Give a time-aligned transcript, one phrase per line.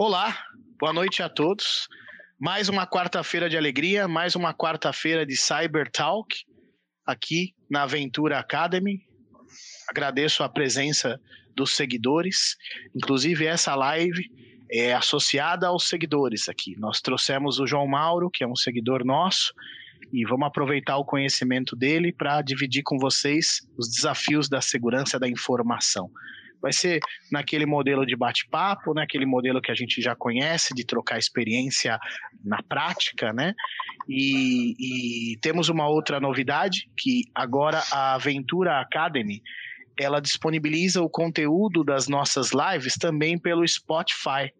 [0.00, 0.32] Olá,
[0.78, 1.88] boa noite a todos.
[2.38, 6.36] Mais uma quarta-feira de alegria, mais uma quarta-feira de Cyber Talk
[7.04, 9.00] aqui na Aventura Academy.
[9.88, 11.20] Agradeço a presença
[11.52, 12.56] dos seguidores,
[12.94, 14.22] inclusive essa live
[14.70, 16.76] é associada aos seguidores aqui.
[16.78, 19.52] Nós trouxemos o João Mauro, que é um seguidor nosso,
[20.12, 25.28] e vamos aproveitar o conhecimento dele para dividir com vocês os desafios da segurança da
[25.28, 26.08] informação.
[26.60, 27.00] Vai ser
[27.30, 29.30] naquele modelo de bate-papo, naquele né?
[29.30, 31.98] modelo que a gente já conhece, de trocar experiência
[32.44, 33.54] na prática, né?
[34.08, 39.42] E, e temos uma outra novidade, que agora a Aventura Academy,
[39.98, 44.52] ela disponibiliza o conteúdo das nossas lives também pelo Spotify.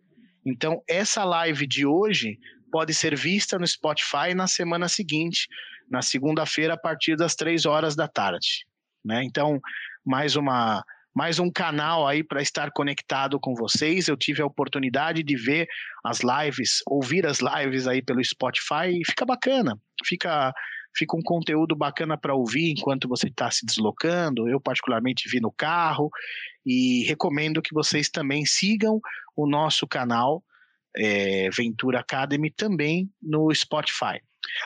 [0.44, 2.38] Então, essa live de hoje
[2.70, 5.48] pode ser vista no Spotify na semana seguinte,
[5.90, 8.66] na segunda-feira, a partir das três horas da tarde.
[9.04, 9.22] Né?
[9.24, 9.60] Então,
[10.04, 10.82] mais uma
[11.18, 14.06] mais um canal aí para estar conectado com vocês.
[14.06, 15.66] Eu tive a oportunidade de ver
[16.04, 19.76] as lives, ouvir as lives aí pelo Spotify e fica bacana.
[20.06, 20.52] Fica
[20.96, 24.48] fica um conteúdo bacana para ouvir enquanto você está se deslocando.
[24.48, 26.08] Eu particularmente vi no carro
[26.64, 29.00] e recomendo que vocês também sigam
[29.36, 30.40] o nosso canal
[30.96, 34.20] é, Ventura Academy também no Spotify.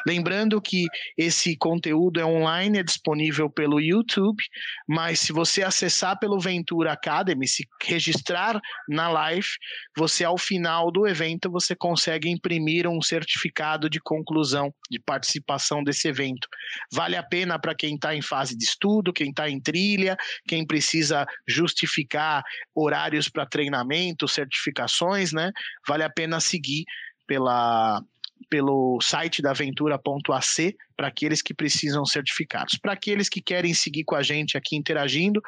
[0.07, 4.43] Lembrando que esse conteúdo é online, é disponível pelo YouTube,
[4.89, 9.49] mas se você acessar pelo Ventura Academy, se registrar na live,
[9.97, 16.09] você ao final do evento você consegue imprimir um certificado de conclusão de participação desse
[16.09, 16.49] evento.
[16.93, 20.17] Vale a pena para quem está em fase de estudo, quem está em trilha,
[20.47, 22.43] quem precisa justificar
[22.75, 25.51] horários para treinamento, certificações, né?
[25.87, 26.85] Vale a pena seguir
[27.27, 28.03] pela
[28.49, 32.79] pelo site da aventura.ac para aqueles que precisam certificados.
[32.81, 35.41] Para aqueles que querem seguir com a gente aqui interagindo,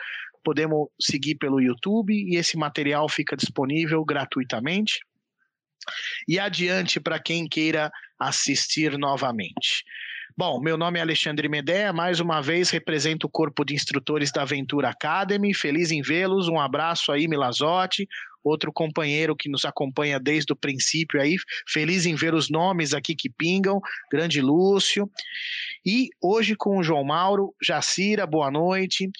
[0.44, 5.00] podemos seguir pelo YouTube e esse material fica disponível gratuitamente.
[6.28, 9.84] E adiante para quem queira assistir novamente.
[10.36, 14.42] Bom, meu nome é Alexandre Medea, mais uma vez represento o corpo de instrutores da
[14.42, 15.54] Aventura Academy.
[15.54, 16.48] Feliz em vê-los.
[16.48, 18.08] Um abraço aí, Milazotti,
[18.44, 21.36] outro companheiro que nos acompanha desde o princípio aí.
[21.66, 23.80] Feliz em ver os nomes aqui que pingam.
[24.12, 25.10] Grande Lúcio.
[25.84, 29.10] E hoje com o João Mauro, Jacira, boa noite.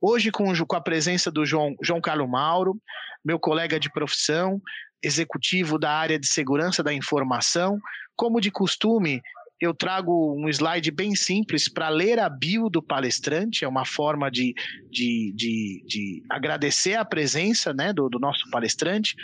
[0.00, 2.80] Hoje com, com a presença do João, João Carlos Mauro,
[3.24, 4.62] meu colega de profissão,
[5.02, 7.78] executivo da área de segurança da informação.
[8.16, 9.20] Como de costume,
[9.60, 14.30] eu trago um slide bem simples para ler a bio do palestrante, é uma forma
[14.30, 14.54] de,
[14.90, 19.16] de, de, de agradecer a presença né, do, do, nosso palestrante.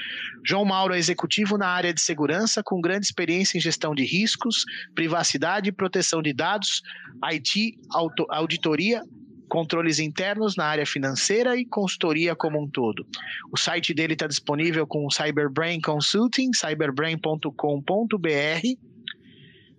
[0.45, 4.65] João Mauro é executivo na área de segurança, com grande experiência em gestão de riscos,
[4.95, 6.83] privacidade e proteção de dados,
[7.23, 9.03] IT, auto, auditoria,
[9.49, 13.07] controles internos na área financeira e consultoria como um todo.
[13.53, 18.94] O site dele está disponível com o Cyberbrain Consulting, cyberbrain.com.br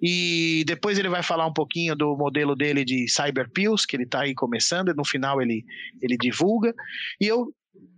[0.01, 4.03] e depois ele vai falar um pouquinho do modelo dele de Cyber Pills, que ele
[4.03, 5.65] está aí começando, e no final ele,
[6.01, 6.73] ele divulga.
[7.19, 7.53] E eu,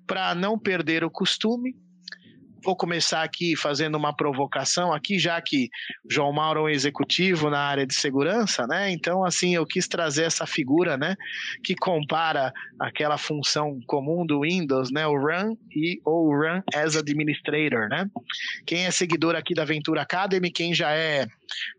[0.05, 1.75] para não perder o costume,
[2.63, 5.69] vou começar aqui fazendo uma provocação aqui, já que
[6.05, 8.91] o João Mauro é um executivo na área de segurança, né?
[8.91, 11.15] Então, assim, eu quis trazer essa figura, né?
[11.63, 15.05] Que compara aquela função comum do Windows, né?
[15.07, 18.09] O Run e ou Run as Administrator, né?
[18.65, 21.27] Quem é seguidor aqui da Ventura Academy, quem já é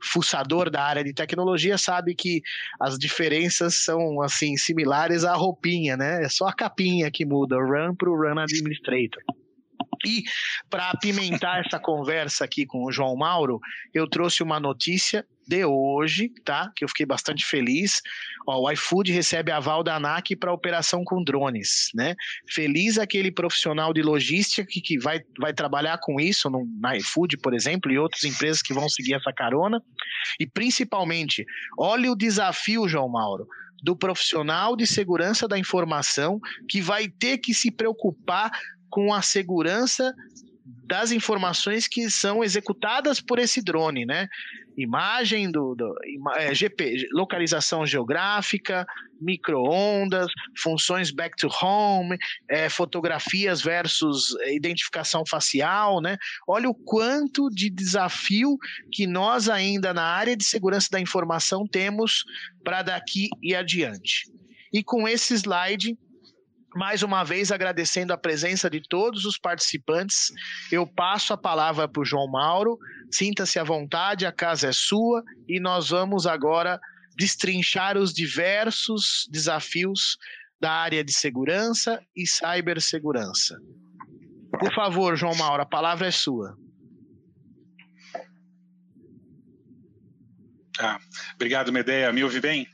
[0.02, 2.40] fuçador da área de tecnologia, sabe que
[2.80, 6.24] as diferenças são, assim, similares à roupinha, né?
[6.24, 9.22] É só a capinha que muda, o Run para o Run Administrator.
[10.06, 10.22] E
[10.70, 13.60] para apimentar essa conversa aqui com o João Mauro,
[13.92, 16.70] eu trouxe uma notícia de hoje, tá?
[16.76, 18.02] Que eu fiquei bastante feliz.
[18.46, 22.14] Ó, o iFood recebe aval da ANAC para operação com drones, né?
[22.50, 27.38] Feliz aquele profissional de logística que, que vai, vai trabalhar com isso no, na iFood,
[27.38, 29.82] por exemplo, e outras empresas que vão seguir essa carona.
[30.38, 31.46] E principalmente,
[31.78, 33.46] olha o desafio, João Mauro
[33.82, 38.50] do profissional de segurança da informação que vai ter que se preocupar
[38.90, 40.14] com a segurança
[40.84, 44.28] das informações que são executadas por esse drone, né?
[44.76, 45.94] Imagem do, do
[46.36, 48.86] é, GP, localização geográfica,
[49.20, 52.16] microondas, funções back to home,
[52.48, 56.16] é, fotografias versus identificação facial, né?
[56.46, 58.56] Olha o quanto de desafio
[58.92, 62.24] que nós ainda na área de segurança da informação temos
[62.62, 64.30] para daqui e adiante.
[64.72, 65.98] E com esse slide
[66.78, 70.32] mais uma vez agradecendo a presença de todos os participantes,
[70.70, 72.78] eu passo a palavra para o João Mauro.
[73.10, 76.80] Sinta-se à vontade, a casa é sua e nós vamos agora
[77.16, 80.16] destrinchar os diversos desafios
[80.60, 83.58] da área de segurança e cibersegurança.
[84.60, 86.56] Por favor, João Mauro, a palavra é sua.
[90.78, 91.00] Ah,
[91.34, 92.12] obrigado, Medeia.
[92.12, 92.68] Me ouve bem?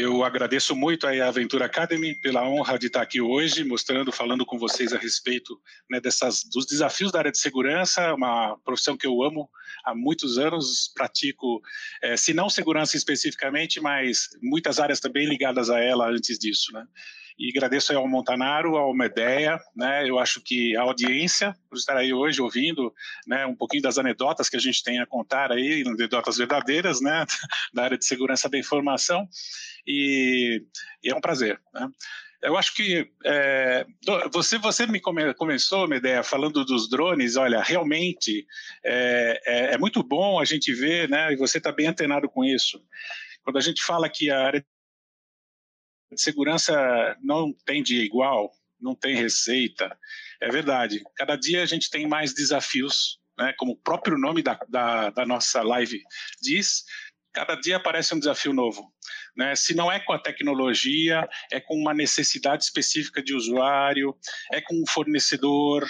[0.00, 4.56] Eu agradeço muito a Aventura Academy pela honra de estar aqui hoje, mostrando, falando com
[4.56, 5.60] vocês a respeito
[5.90, 9.50] né, dessas, dos desafios da área de segurança, uma profissão que eu amo
[9.84, 11.60] há muitos anos, pratico,
[12.00, 16.72] é, se não segurança especificamente, mas muitas áreas também ligadas a ela antes disso.
[16.72, 16.86] Né?
[17.38, 20.08] E agradeço ao Montanaro, ao Medeia, né?
[20.08, 22.92] Eu acho que a audiência, por estar aí hoje ouvindo,
[23.26, 27.24] né, um pouquinho das anedotas que a gente tem a contar aí, anedotas verdadeiras, né,
[27.72, 29.28] da área de segurança da informação,
[29.86, 30.64] e,
[31.02, 31.88] e é um prazer, né?
[32.40, 33.84] Eu acho que é,
[34.32, 37.36] você, você me come, começou, Medeia, falando dos drones.
[37.36, 38.46] Olha, realmente
[38.84, 41.32] é, é, é, muito bom a gente ver, né?
[41.32, 42.80] E você está bem antenado com isso.
[43.42, 44.64] Quando a gente fala que a área
[46.16, 48.50] segurança não tem dia igual,
[48.80, 49.96] não tem receita.
[50.40, 51.02] É verdade.
[51.16, 53.52] Cada dia a gente tem mais desafios, né?
[53.58, 56.00] como o próprio nome da, da, da nossa live
[56.40, 56.84] diz,
[57.32, 58.92] cada dia aparece um desafio novo.
[59.36, 59.54] Né?
[59.54, 64.16] Se não é com a tecnologia, é com uma necessidade específica de usuário,
[64.52, 65.86] é com um fornecedor,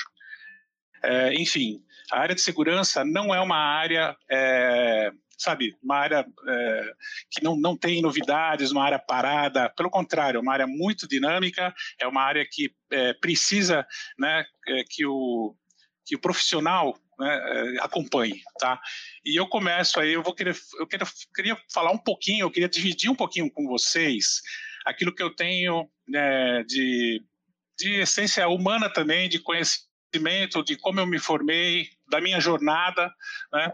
[1.02, 1.82] é, enfim.
[2.10, 6.92] A área de segurança não é uma área é, sabe, uma área é,
[7.30, 11.72] que não, não tem novidades, uma área parada, pelo contrário, é uma área muito dinâmica,
[12.00, 13.86] é uma área que é, precisa
[14.18, 15.54] né, é, que, o,
[16.04, 18.80] que o profissional né, é, acompanhe, tá?
[19.24, 22.68] E eu começo aí, eu vou querer, eu queria, queria falar um pouquinho, eu queria
[22.68, 24.42] dividir um pouquinho com vocês
[24.84, 27.22] aquilo que eu tenho né, de,
[27.78, 29.87] de essência humana também, de conhecimento,
[30.64, 33.12] de como eu me formei, da minha jornada,
[33.52, 33.72] né,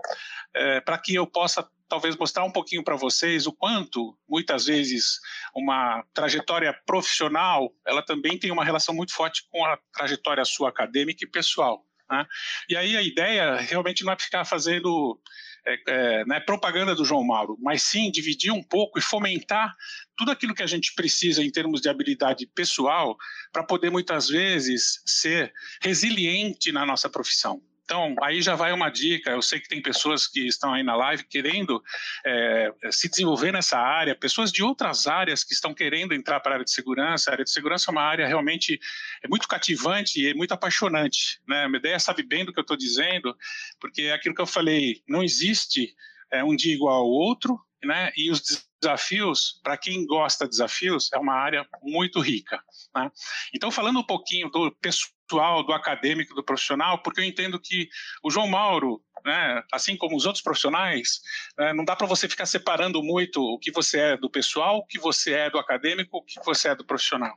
[0.54, 5.20] é, para que eu possa talvez mostrar um pouquinho para vocês o quanto muitas vezes
[5.54, 11.24] uma trajetória profissional ela também tem uma relação muito forte com a trajetória sua acadêmica
[11.24, 11.84] e pessoal.
[12.10, 12.26] Né?
[12.68, 15.20] E aí a ideia realmente não é ficar fazendo
[15.66, 19.74] é, né, propaganda do João Mauro, mas sim dividir um pouco e fomentar
[20.16, 23.16] tudo aquilo que a gente precisa em termos de habilidade pessoal
[23.52, 25.52] para poder muitas vezes ser
[25.82, 27.62] resiliente na nossa profissão.
[27.84, 29.30] Então, aí já vai uma dica.
[29.30, 31.82] Eu sei que tem pessoas que estão aí na live querendo
[32.24, 36.54] é, se desenvolver nessa área, pessoas de outras áreas que estão querendo entrar para a
[36.54, 37.30] área de segurança.
[37.30, 38.80] A área de segurança é uma área realmente
[39.22, 41.40] é muito cativante e é muito apaixonante.
[41.46, 41.64] Né?
[41.64, 43.36] A minha ideia sabe bem do que eu estou dizendo,
[43.78, 45.94] porque é aquilo que eu falei: não existe
[46.32, 48.10] é, um dia igual ao outro, né?
[48.16, 52.62] E os desafios, para quem gosta de desafios, é uma área muito rica.
[52.94, 53.10] Né?
[53.54, 57.88] Então, falando um pouquinho do pessoal, do acadêmico, do profissional, porque eu entendo que
[58.22, 61.20] o João Mauro, né, assim como os outros profissionais,
[61.58, 64.86] né, não dá para você ficar separando muito o que você é do pessoal, o
[64.86, 67.34] que você é do acadêmico, o que você é do profissional.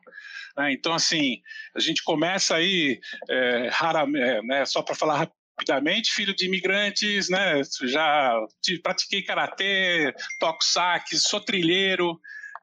[0.58, 0.74] Né?
[0.74, 1.42] Então, assim,
[1.76, 3.00] a gente começa aí,
[3.30, 7.62] é, raramente, é, né, só para falar rapidamente, filho de imigrantes, né?
[7.86, 8.34] Já
[8.84, 12.20] pratiquei karatê, toco saque, sou trilheiro,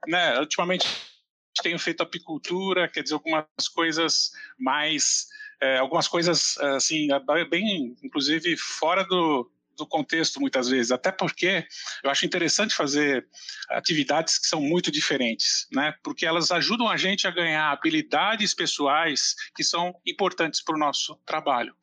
[0.07, 0.39] né?
[0.39, 0.87] Ultimamente
[1.63, 5.27] tenho feito apicultura, quer dizer, algumas coisas mais,
[5.61, 7.09] é, algumas coisas assim,
[7.49, 11.67] bem, inclusive fora do, do contexto muitas vezes, até porque
[12.03, 13.27] eu acho interessante fazer
[13.71, 15.95] atividades que são muito diferentes, né?
[16.03, 21.17] Porque elas ajudam a gente a ganhar habilidades pessoais que são importantes para o nosso
[21.27, 21.75] trabalho.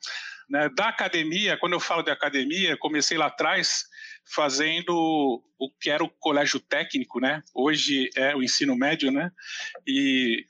[0.50, 0.70] Né?
[0.70, 3.86] Da academia, quando eu falo de academia, comecei lá atrás
[4.34, 7.44] fazendo o que era o colégio técnico, né?
[7.54, 9.30] Hoje é o ensino médio, né?
[9.86, 10.46] E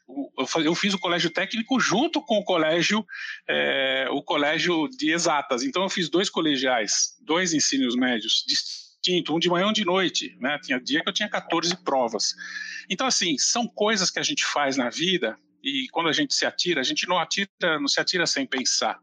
[0.64, 3.06] eu fiz o colégio técnico junto com o colégio,
[3.48, 5.64] é, o colégio de exatas.
[5.64, 9.84] Então eu fiz dois colegiais, dois ensinos médios distintos, um de manhã e um de
[9.84, 10.60] noite, né?
[10.64, 12.36] Tinha dia que eu tinha 14 provas.
[12.90, 16.46] Então assim, são coisas que a gente faz na vida e quando a gente se
[16.46, 19.00] atira, a gente não atira, não se atira sem pensar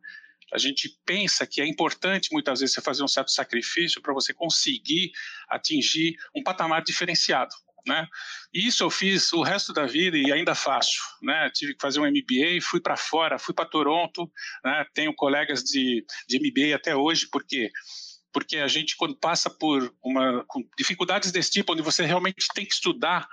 [0.52, 4.33] a gente pensa que é importante muitas vezes você fazer um certo sacrifício para você
[4.33, 5.11] conseguir
[5.49, 7.55] atingir um patamar diferenciado.
[7.87, 8.07] Né?
[8.52, 11.00] Isso eu fiz o resto da vida e ainda faço.
[11.23, 11.50] Né?
[11.55, 14.31] Tive que fazer um MBA, fui para fora, fui para Toronto,
[14.64, 14.85] né?
[14.95, 17.71] tenho colegas de, de MBA até hoje, porque
[18.31, 20.45] porque a gente quando passa por uma
[20.76, 23.26] dificuldades desse tipo, onde você realmente tem que estudar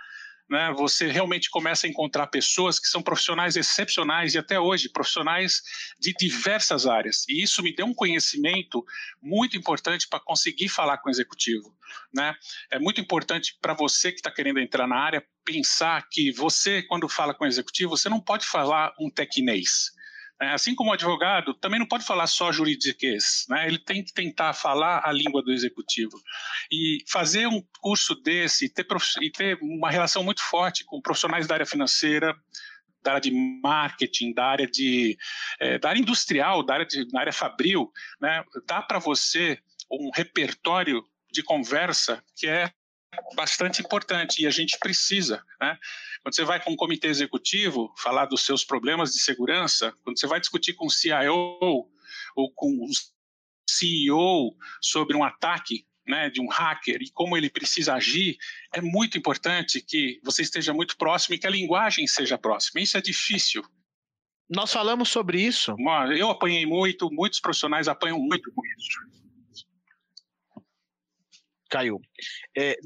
[0.49, 5.61] né, você realmente começa a encontrar pessoas que são profissionais excepcionais e até hoje profissionais
[5.99, 7.25] de diversas áreas.
[7.27, 8.85] E isso me deu um conhecimento
[9.21, 11.75] muito importante para conseguir falar com o executivo.
[12.13, 12.35] Né?
[12.71, 17.07] É muito importante para você que está querendo entrar na área pensar que você, quando
[17.07, 19.91] fala com o executivo, você não pode falar um tecnês.
[20.41, 23.67] É, assim como o advogado, também não pode falar só juridiquês, né?
[23.67, 26.21] ele tem que tentar falar a língua do executivo.
[26.69, 28.85] E fazer um curso desse ter,
[29.21, 32.35] e ter uma relação muito forte com profissionais da área financeira,
[33.01, 35.17] da área de marketing, da área de
[35.59, 37.89] é, da área industrial, da área de, da área fabril,
[38.19, 38.43] né?
[38.67, 39.57] dá para você
[39.89, 41.01] um repertório
[41.31, 42.71] de conversa que é
[43.35, 45.43] bastante importante e a gente precisa.
[45.59, 45.77] Né?
[46.21, 50.27] Quando você vai com um comitê executivo falar dos seus problemas de segurança, quando você
[50.27, 51.89] vai discutir com o CIO
[52.35, 52.89] ou com o
[53.69, 58.37] CEO sobre um ataque né, de um hacker e como ele precisa agir,
[58.73, 62.81] é muito importante que você esteja muito próximo e que a linguagem seja próxima.
[62.81, 63.63] Isso é difícil.
[64.47, 65.75] Nós falamos sobre isso.
[66.15, 68.99] Eu apanhei muito, muitos profissionais apanham muito com isso.
[71.69, 71.99] Caiu.
[72.55, 72.77] É,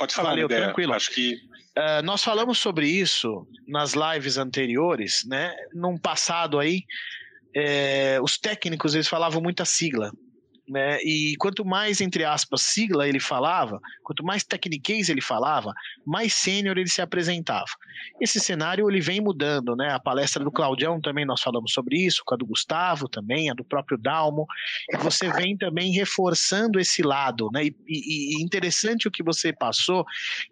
[0.00, 0.64] Pode falar, Valeu, ideia.
[0.64, 0.94] tranquilo.
[0.94, 1.38] Acho que
[1.78, 5.54] Uh, nós falamos sobre isso nas lives anteriores, né?
[5.72, 6.82] Num passado aí,
[7.54, 10.10] é, os técnicos eles falavam muita sigla.
[10.70, 11.02] Né?
[11.02, 15.74] E quanto mais, entre aspas, sigla ele falava, quanto mais tecniquez ele falava,
[16.06, 17.66] mais sênior ele se apresentava.
[18.20, 19.92] Esse cenário ele vem mudando, né?
[19.92, 23.54] A palestra do Claudião também nós falamos sobre isso, com a do Gustavo também, a
[23.54, 24.46] do próprio Dalmo,
[24.88, 27.64] e você vem também reforçando esse lado, né?
[27.64, 30.04] E, e, e interessante o que você passou,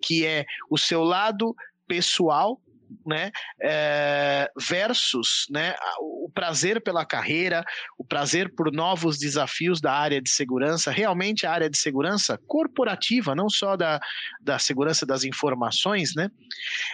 [0.03, 1.55] que é o seu lado
[1.87, 2.61] pessoal
[3.07, 3.31] né,
[3.61, 7.65] é, versus né, o prazer pela carreira,
[7.97, 13.35] o prazer por novos desafios da área de segurança, realmente a área de segurança corporativa,
[13.35, 14.01] não só da,
[14.41, 16.31] da segurança das informações, né,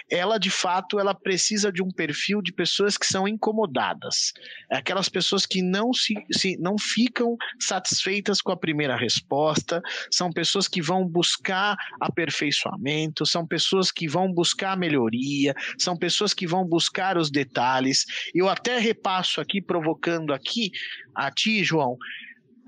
[0.09, 4.33] ela de fato ela precisa de um perfil de pessoas que são incomodadas,
[4.69, 10.67] aquelas pessoas que não se, se não ficam satisfeitas com a primeira resposta, são pessoas
[10.67, 15.53] que vão buscar aperfeiçoamento, são pessoas que vão buscar melhoria,
[15.85, 18.05] são pessoas que vão buscar os detalhes.
[18.33, 20.71] Eu até repasso aqui, provocando aqui
[21.13, 21.97] a ti, João,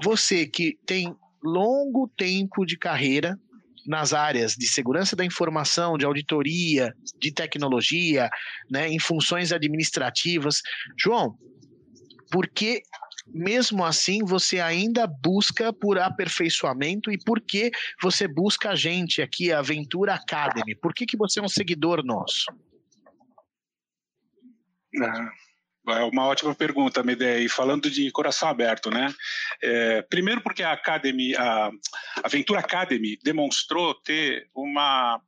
[0.01, 3.37] você que tem longo tempo de carreira
[3.85, 8.29] nas áreas de segurança da informação, de auditoria, de tecnologia,
[8.69, 10.61] né, em funções administrativas.
[10.99, 11.37] João,
[12.29, 12.81] por que
[13.33, 17.71] mesmo assim você ainda busca por aperfeiçoamento e por que
[18.01, 20.75] você busca a gente aqui, a Aventura Academy?
[20.75, 22.45] Por que, que você é um seguidor nosso?
[25.89, 27.45] É uma ótima pergunta, Medei.
[27.45, 29.13] E falando de coração aberto, né?
[29.63, 31.71] É, primeiro porque a Academy, a
[32.23, 35.21] Aventura Academy demonstrou ter uma,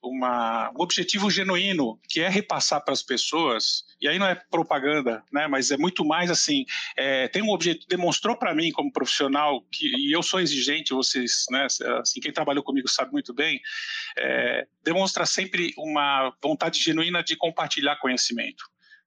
[0.00, 5.22] uma, um objetivo genuíno, que é repassar para as pessoas, e aí não é propaganda,
[5.32, 6.64] né, mas é muito mais assim,
[6.96, 11.46] é, tem um objetivo, demonstrou para mim como profissional, que, e eu sou exigente, vocês,
[11.50, 11.66] né,
[12.00, 13.60] assim, quem trabalhou comigo sabe muito bem,
[14.16, 18.64] é, demonstra sempre uma vontade genuína de compartilhar conhecimento.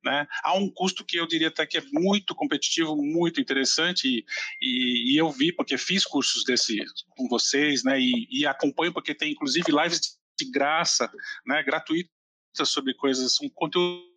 [0.08, 0.26] Né?
[0.56, 4.26] Um custo que eu diria até que é muito competitivo, muito interessante, e,
[4.62, 6.78] e, e eu vi, porque fiz cursos desse
[7.10, 8.00] com vocês, né?
[8.00, 11.12] E, e, acompanho, porque tem inclusive lives de graça,
[11.46, 11.62] né?
[11.62, 12.10] gratuitas
[12.66, 14.08] sobre coisas, um conteúdos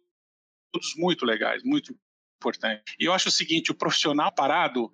[0.97, 1.93] muito legais, muito
[2.39, 2.95] importante.
[2.99, 4.93] E eu acho o seguinte: o profissional parado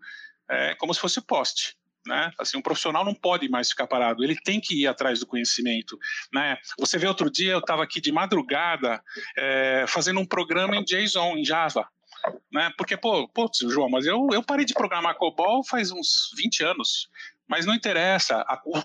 [0.48, 1.76] é como se fosse poste.
[2.06, 2.30] Né?
[2.38, 5.98] Assim, um profissional não pode mais ficar parado, ele tem que ir atrás do conhecimento.
[6.32, 6.56] Né?
[6.78, 9.02] Você vê, outro dia eu estava aqui de madrugada
[9.36, 11.88] é, fazendo um programa em JSON, em Java.
[12.52, 12.72] Né?
[12.78, 17.08] Porque, pô, putz, João, mas eu, eu parei de programar COBOL faz uns 20 anos,
[17.48, 18.82] mas não interessa, a, o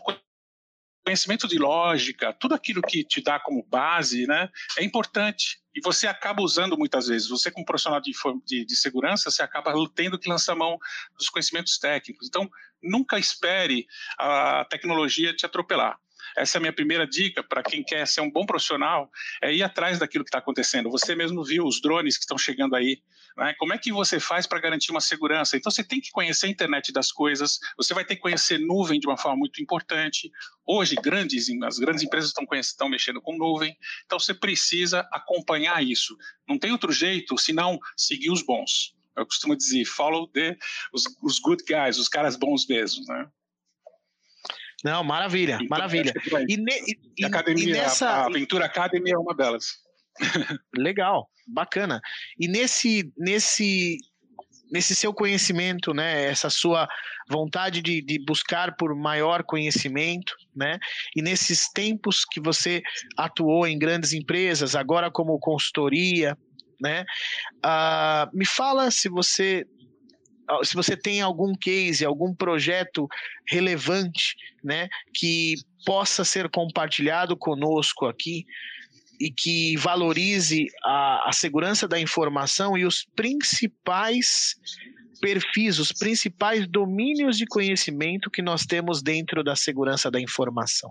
[1.03, 5.60] conhecimento de lógica, tudo aquilo que te dá como base, né, é importante.
[5.73, 7.29] E você acaba usando muitas vezes.
[7.29, 8.11] Você, como profissional de,
[8.45, 10.77] de, de, segurança, você acaba tendo que lançar mão
[11.17, 12.27] dos conhecimentos técnicos.
[12.27, 12.49] Então,
[12.81, 13.87] nunca espere
[14.17, 15.97] a tecnologia te atropelar.
[16.35, 19.09] Essa é a minha primeira dica para quem quer ser um bom profissional,
[19.41, 20.89] é ir atrás daquilo que está acontecendo.
[20.89, 23.01] Você mesmo viu os drones que estão chegando aí.
[23.37, 23.53] Né?
[23.57, 25.55] Como é que você faz para garantir uma segurança?
[25.57, 28.99] Então você tem que conhecer a internet das coisas, você vai ter que conhecer nuvem
[28.99, 30.31] de uma forma muito importante.
[30.65, 36.15] Hoje, grandes, as grandes empresas estão, estão mexendo com nuvem, então você precisa acompanhar isso.
[36.47, 38.95] Não tem outro jeito senão seguir os bons.
[39.15, 40.57] Eu costumo dizer, follow the,
[40.93, 43.27] os, os good guys, os caras bons mesmo, né?
[44.83, 46.13] Não, maravilha, maravilha.
[46.47, 46.73] E, ne,
[47.17, 48.09] e, academia, e nessa...
[48.09, 49.65] A Aventura Academy é uma delas.
[50.75, 52.01] Legal, bacana.
[52.39, 53.97] E nesse, nesse,
[54.71, 56.87] nesse seu conhecimento, né, essa sua
[57.29, 60.79] vontade de, de buscar por maior conhecimento, né,
[61.15, 62.81] e nesses tempos que você
[63.17, 66.37] atuou em grandes empresas, agora como consultoria,
[66.81, 67.05] né,
[67.63, 69.65] uh, me fala se você
[70.63, 73.07] se você tem algum case, algum projeto
[73.47, 75.55] relevante, né, que
[75.85, 78.45] possa ser compartilhado conosco aqui
[79.19, 84.55] e que valorize a, a segurança da informação e os principais
[85.21, 90.89] perfis, os principais domínios de conhecimento que nós temos dentro da segurança da informação.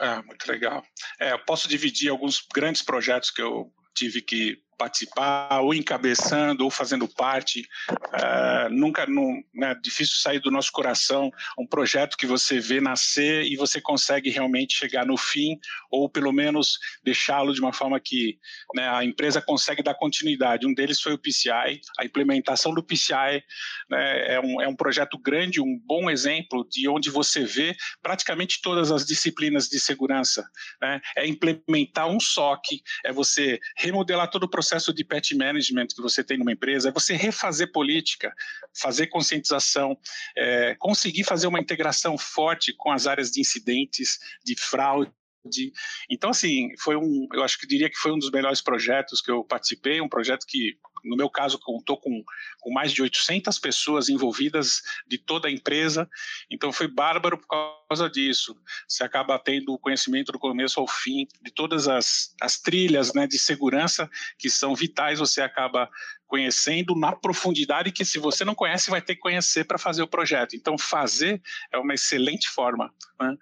[0.00, 0.82] É, muito legal.
[1.20, 6.70] É, eu posso dividir alguns grandes projetos que eu tive que participar, ou encabeçando, ou
[6.70, 7.68] fazendo parte.
[7.90, 13.44] Uh, nunca, não, né, difícil sair do nosso coração um projeto que você vê nascer
[13.44, 15.58] e você consegue realmente chegar no fim,
[15.90, 18.38] ou pelo menos deixá-lo de uma forma que
[18.74, 20.66] né, a empresa consegue dar continuidade.
[20.66, 23.44] Um deles foi o PCI, a implementação do PCI
[23.90, 28.62] né, é, um, é um projeto grande, um bom exemplo de onde você vê praticamente
[28.62, 30.42] todas as disciplinas de segurança.
[30.80, 31.02] Né?
[31.18, 36.00] É implementar um SOC, é você remodelar todo o processo processo de patch management que
[36.00, 38.32] você tem numa empresa, é você refazer política,
[38.72, 39.98] fazer conscientização,
[40.36, 45.10] é, conseguir fazer uma integração forte com as áreas de incidentes, de fraude,
[45.44, 45.72] de...
[46.08, 49.30] Então, assim, foi um, eu acho que diria que foi um dos melhores projetos que
[49.30, 52.22] eu participei, um projeto que, no meu caso, contou com,
[52.60, 56.08] com mais de 800 pessoas envolvidas de toda a empresa,
[56.50, 57.46] então foi bárbaro por
[57.88, 58.56] causa disso.
[58.88, 63.26] Você acaba tendo o conhecimento do começo ao fim de todas as, as trilhas né,
[63.26, 65.88] de segurança que são vitais, você acaba
[66.30, 70.06] conhecendo na profundidade que se você não conhece vai ter que conhecer para fazer o
[70.06, 70.54] projeto.
[70.54, 71.42] Então fazer
[71.72, 73.36] é uma excelente forma, né?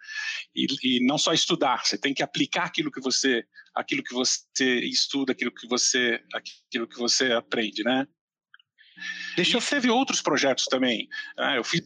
[0.55, 3.45] e, e, não só estudar, você tem que aplicar aquilo que você,
[3.79, 4.45] aquilo que você
[4.81, 8.07] estuda, aquilo que você, aquilo que você aprende, né?
[9.37, 9.61] Deixa eu...
[9.61, 11.09] teve outros projetos também.
[11.39, 11.83] Ah, eu fiz.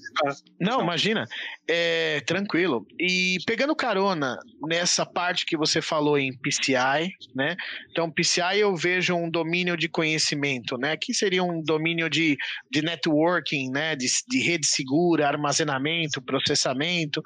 [0.61, 1.26] Não, imagina.
[1.69, 2.87] É, tranquilo.
[2.99, 7.57] E pegando carona nessa parte que você falou em PCI, né?
[7.90, 10.97] Então, PCI eu vejo um domínio de conhecimento, né?
[10.97, 12.37] Que seria um domínio de,
[12.71, 13.95] de networking, né?
[13.97, 17.23] De, de rede segura, armazenamento, processamento.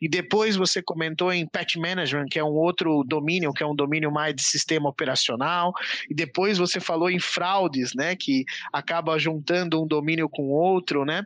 [0.00, 3.74] E depois você comentou em patch management, que é um outro domínio, que é um
[3.74, 5.72] domínio mais de sistema operacional.
[6.10, 8.16] E depois você falou em fraudes, né?
[8.16, 11.24] Que acaba juntando um domínio com outro, né?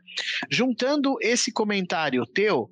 [0.50, 2.68] Juntando esse comentário teu,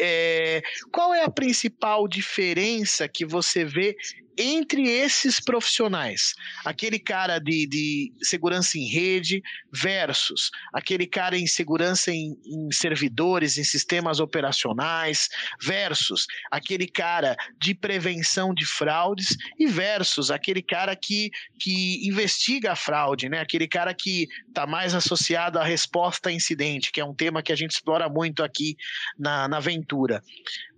[0.00, 3.96] é, qual é a principal diferença que você vê
[4.36, 6.34] entre esses profissionais,
[6.64, 13.58] aquele cara de, de segurança em rede versus aquele cara em segurança em, em, servidores,
[13.58, 15.28] em sistemas operacionais,
[15.60, 22.76] versus aquele cara de prevenção de fraudes e versus aquele cara que, que investiga a
[22.76, 23.40] fraude, né?
[23.40, 27.52] aquele cara que está mais associado à resposta a incidente, que é um tema que
[27.52, 28.76] a gente explora muito aqui
[29.18, 30.22] na, na Ventura.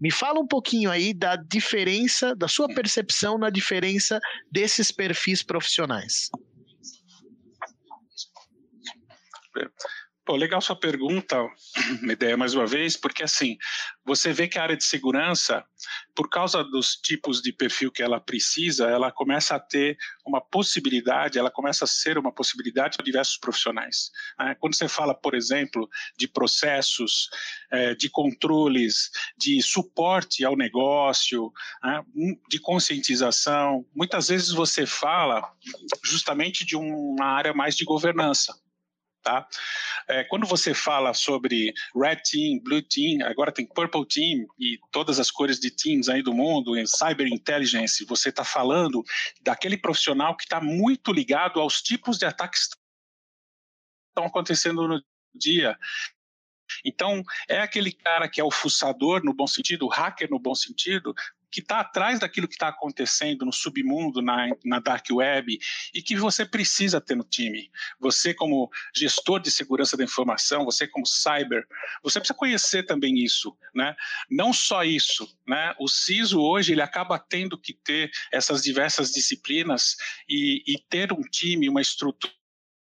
[0.00, 4.18] Me fala um pouquinho aí da diferença, da sua percepção na diferença
[4.50, 6.30] desses perfis profissionais.
[10.26, 11.36] Pô, legal sua pergunta,
[12.10, 13.58] ideia mais uma vez, porque assim,
[14.06, 15.62] você vê que a área de segurança,
[16.14, 21.38] por causa dos tipos de perfil que ela precisa, ela começa a ter uma possibilidade,
[21.38, 24.10] ela começa a ser uma possibilidade para diversos profissionais.
[24.38, 24.54] Né?
[24.58, 27.28] Quando você fala, por exemplo, de processos,
[27.70, 32.02] é, de controles, de suporte ao negócio, né?
[32.48, 35.52] de conscientização, muitas vezes você fala
[36.02, 38.63] justamente de uma área mais de governança.
[39.24, 39.48] Tá?
[40.06, 45.18] É, quando você fala sobre Red Team, Blue Team, agora tem Purple Team e todas
[45.18, 49.02] as cores de teams aí do mundo, em Cyber Intelligence, você está falando
[49.40, 52.76] daquele profissional que está muito ligado aos tipos de ataques que
[54.10, 55.02] estão acontecendo no
[55.34, 55.78] dia.
[56.84, 60.54] Então, é aquele cara que é o fuçador no bom sentido, o hacker no bom
[60.54, 61.14] sentido,
[61.54, 65.56] que está atrás daquilo que está acontecendo no submundo, na, na dark web,
[65.94, 67.70] e que você precisa ter no time.
[68.00, 71.64] Você, como gestor de segurança da informação, você, como cyber,
[72.02, 73.56] você precisa conhecer também isso.
[73.72, 73.94] Né?
[74.28, 75.32] Não só isso.
[75.46, 75.72] Né?
[75.78, 79.94] O CISO hoje ele acaba tendo que ter essas diversas disciplinas
[80.28, 82.34] e, e ter um time, uma estrutura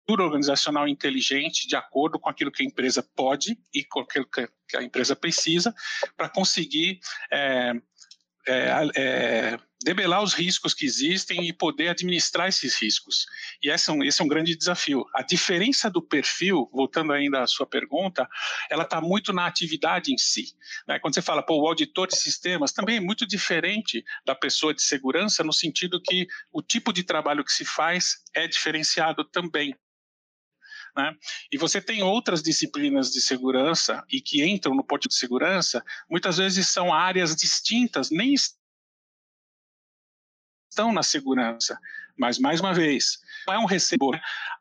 [0.08, 4.82] organizacional inteligente de acordo com aquilo que a empresa pode e com aquilo que a
[4.82, 5.74] empresa precisa
[6.16, 7.00] para conseguir
[7.32, 7.72] é,
[8.46, 13.26] é, é, debelar os riscos que existem e poder administrar esses riscos.
[13.62, 15.04] E esse é, um, esse é um grande desafio.
[15.14, 18.28] A diferença do perfil, voltando ainda à sua pergunta,
[18.70, 20.54] ela está muito na atividade em si.
[20.86, 20.98] Né?
[20.98, 24.82] Quando você fala, pô, o auditor de sistemas também é muito diferente da pessoa de
[24.82, 29.74] segurança, no sentido que o tipo de trabalho que se faz é diferenciado também.
[30.96, 31.14] Né?
[31.52, 36.38] E você tem outras disciplinas de segurança e que entram no porte de segurança, muitas
[36.38, 38.34] vezes são áreas distintas, nem
[40.70, 41.78] estão na segurança.
[42.18, 44.10] Mas, mais uma vez, não é um recebo.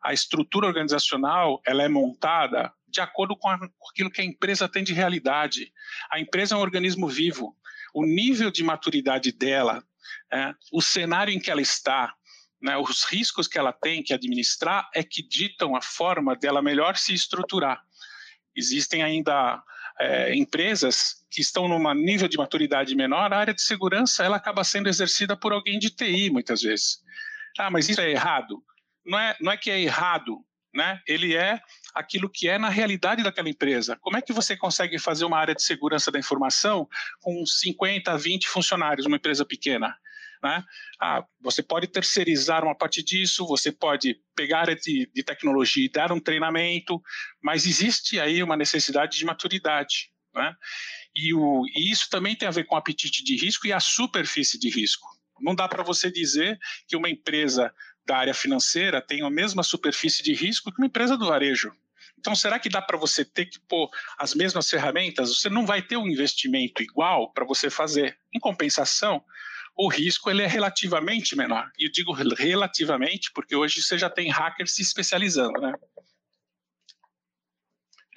[0.02, 4.82] A estrutura organizacional ela é montada de acordo com, com aquilo que a empresa tem
[4.82, 5.72] de realidade.
[6.10, 7.56] A empresa é um organismo vivo.
[7.94, 9.84] O nível de maturidade dela,
[10.32, 12.14] é, o cenário em que ela está,
[12.60, 16.96] né, os riscos que ela tem que administrar é que ditam a forma dela melhor
[16.96, 17.82] se estruturar.
[18.54, 19.62] Existem ainda
[19.98, 24.64] é, empresas que estão num nível de maturidade menor, a área de segurança ela acaba
[24.64, 26.98] sendo exercida por alguém de TI muitas vezes.
[27.58, 28.62] Ah, mas isso é errado?
[29.04, 30.38] não é, não é que é errado,
[30.74, 31.00] né?
[31.06, 31.60] Ele é
[31.94, 33.96] aquilo que é na realidade daquela empresa.
[34.00, 36.88] Como é que você consegue fazer uma área de segurança da informação
[37.20, 39.96] com 50, 20 funcionários, uma empresa pequena?
[40.42, 40.64] Né?
[41.00, 45.90] Ah, você pode terceirizar uma parte disso, você pode pegar a de, de tecnologia e
[45.90, 47.00] dar um treinamento,
[47.42, 50.10] mas existe aí uma necessidade de maturidade.
[50.34, 50.54] Né?
[51.14, 53.80] E, o, e isso também tem a ver com o apetite de risco e a
[53.80, 55.06] superfície de risco.
[55.40, 57.72] Não dá para você dizer que uma empresa
[58.06, 61.72] da área financeira tem a mesma superfície de risco que uma empresa do varejo.
[62.18, 65.30] Então, será que dá para você ter que pôr as mesmas ferramentas?
[65.30, 68.18] Você não vai ter um investimento igual para você fazer.
[68.34, 69.24] Em compensação,
[69.82, 71.66] o risco ele é relativamente menor.
[71.78, 75.72] E eu digo relativamente porque hoje você já tem hackers se especializando, né?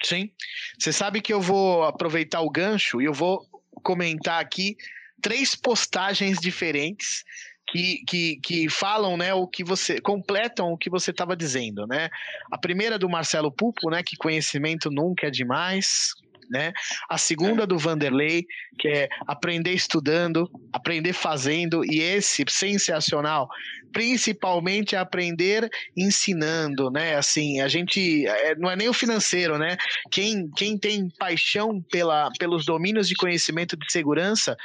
[0.02, 0.30] Sim.
[0.78, 3.48] Você sabe que eu vou aproveitar o gancho e eu vou
[3.82, 4.76] comentar aqui
[5.22, 7.24] três postagens diferentes
[7.66, 12.10] que, que, que falam, né, o que você completam o que você estava dizendo, né?
[12.52, 16.10] A primeira do Marcelo Pupo, né, que conhecimento nunca é demais,
[16.50, 16.72] né?
[17.08, 18.44] A segunda do Vanderlei,
[18.78, 23.48] que é aprender estudando, aprender fazendo, e esse sensacional,
[23.92, 27.16] principalmente aprender ensinando, né?
[27.16, 29.76] Assim, a gente é, não é nem o financeiro, né?
[30.10, 34.56] Quem, quem tem paixão pela, pelos domínios de conhecimento de segurança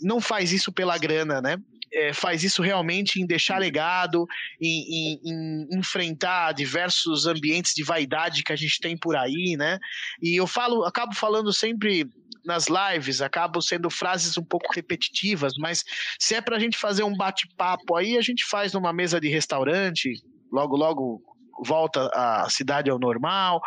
[0.00, 1.56] não faz isso pela grana, né?
[1.92, 4.26] É, faz isso realmente em deixar legado,
[4.60, 4.82] em,
[5.14, 9.78] em, em, enfrentar diversos ambientes de vaidade que a gente tem por aí, né?
[10.20, 12.06] E eu falo, acabo falando sempre
[12.44, 15.84] nas lives, acabo sendo frases um pouco repetitivas, mas
[16.18, 19.28] se é para a gente fazer um bate-papo aí, a gente faz numa mesa de
[19.28, 20.12] restaurante,
[20.50, 21.22] logo, logo
[21.64, 23.60] volta a cidade ao normal,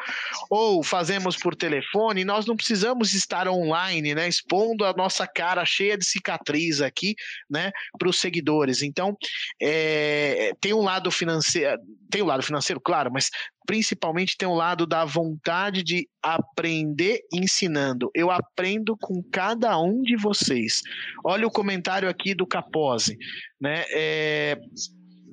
[0.49, 5.97] ou fazemos por telefone, nós não precisamos estar online, né, expondo a nossa cara cheia
[5.97, 7.15] de cicatriz aqui,
[7.49, 8.81] né, para os seguidores.
[8.81, 9.17] Então,
[9.61, 13.29] é, tem um lado financeiro, tem o um lado financeiro, claro, mas
[13.65, 18.09] principalmente tem o um lado da vontade de aprender ensinando.
[18.13, 20.81] Eu aprendo com cada um de vocês.
[21.23, 23.17] Olha o comentário aqui do Capose,
[23.59, 23.85] né?
[23.89, 24.57] É,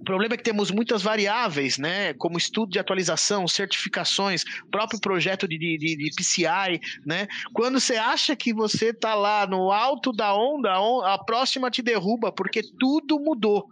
[0.03, 2.13] o problema é que temos muitas variáveis, né?
[2.15, 7.29] Como estudo de atualização, certificações, próprio projeto de, de, de PCI, né?
[7.53, 10.73] Quando você acha que você está lá no alto da onda,
[11.05, 13.69] a próxima te derruba, porque tudo mudou.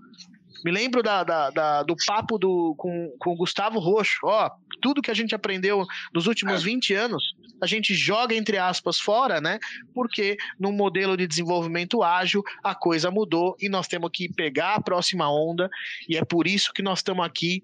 [0.65, 4.21] Me lembro da, da, da, do papo do, com, com o Gustavo Roxo.
[4.23, 8.99] Ó, tudo que a gente aprendeu nos últimos 20 anos, a gente joga entre aspas
[8.99, 9.59] fora, né?
[9.95, 14.81] Porque no modelo de desenvolvimento ágil a coisa mudou e nós temos que pegar a
[14.81, 15.69] próxima onda
[16.09, 17.63] e é por isso que nós estamos aqui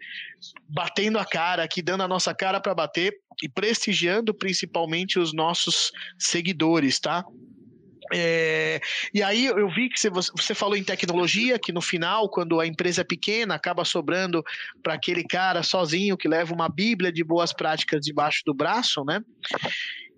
[0.68, 5.92] batendo a cara, aqui dando a nossa cara para bater e prestigiando principalmente os nossos
[6.18, 7.24] seguidores, tá?
[8.12, 8.80] É,
[9.12, 13.00] e aí eu vi que você, falou em tecnologia, que no final, quando a empresa
[13.00, 14.44] é pequena, acaba sobrando
[14.82, 19.20] para aquele cara sozinho que leva uma bíblia de boas práticas debaixo do braço, né?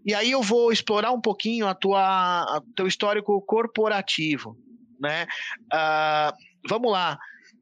[0.05, 4.57] E aí eu vou explorar um pouquinho a tua, a teu histórico corporativo,
[5.01, 5.27] né?
[5.72, 6.33] Uh,
[6.68, 7.18] vamos lá.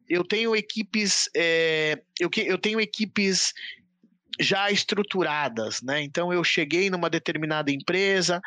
[0.08, 3.52] Eu tenho equipes, é, eu, eu tenho equipes
[4.38, 6.02] já estruturadas, né?
[6.02, 8.40] Então eu cheguei numa determinada empresa,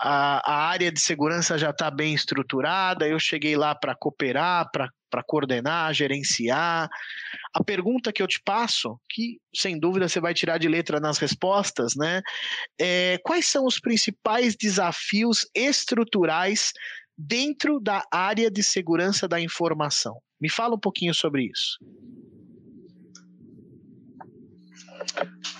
[0.00, 5.22] a, a área de segurança já está bem estruturada, eu cheguei lá para cooperar, para
[5.26, 6.88] coordenar, gerenciar.
[7.52, 11.18] A pergunta que eu te passo, que sem dúvida você vai tirar de letra nas
[11.18, 12.22] respostas, né?
[12.80, 16.72] É, quais são os principais desafios estruturais
[17.16, 20.18] dentro da área de segurança da informação?
[20.40, 21.78] Me fala um pouquinho sobre isso.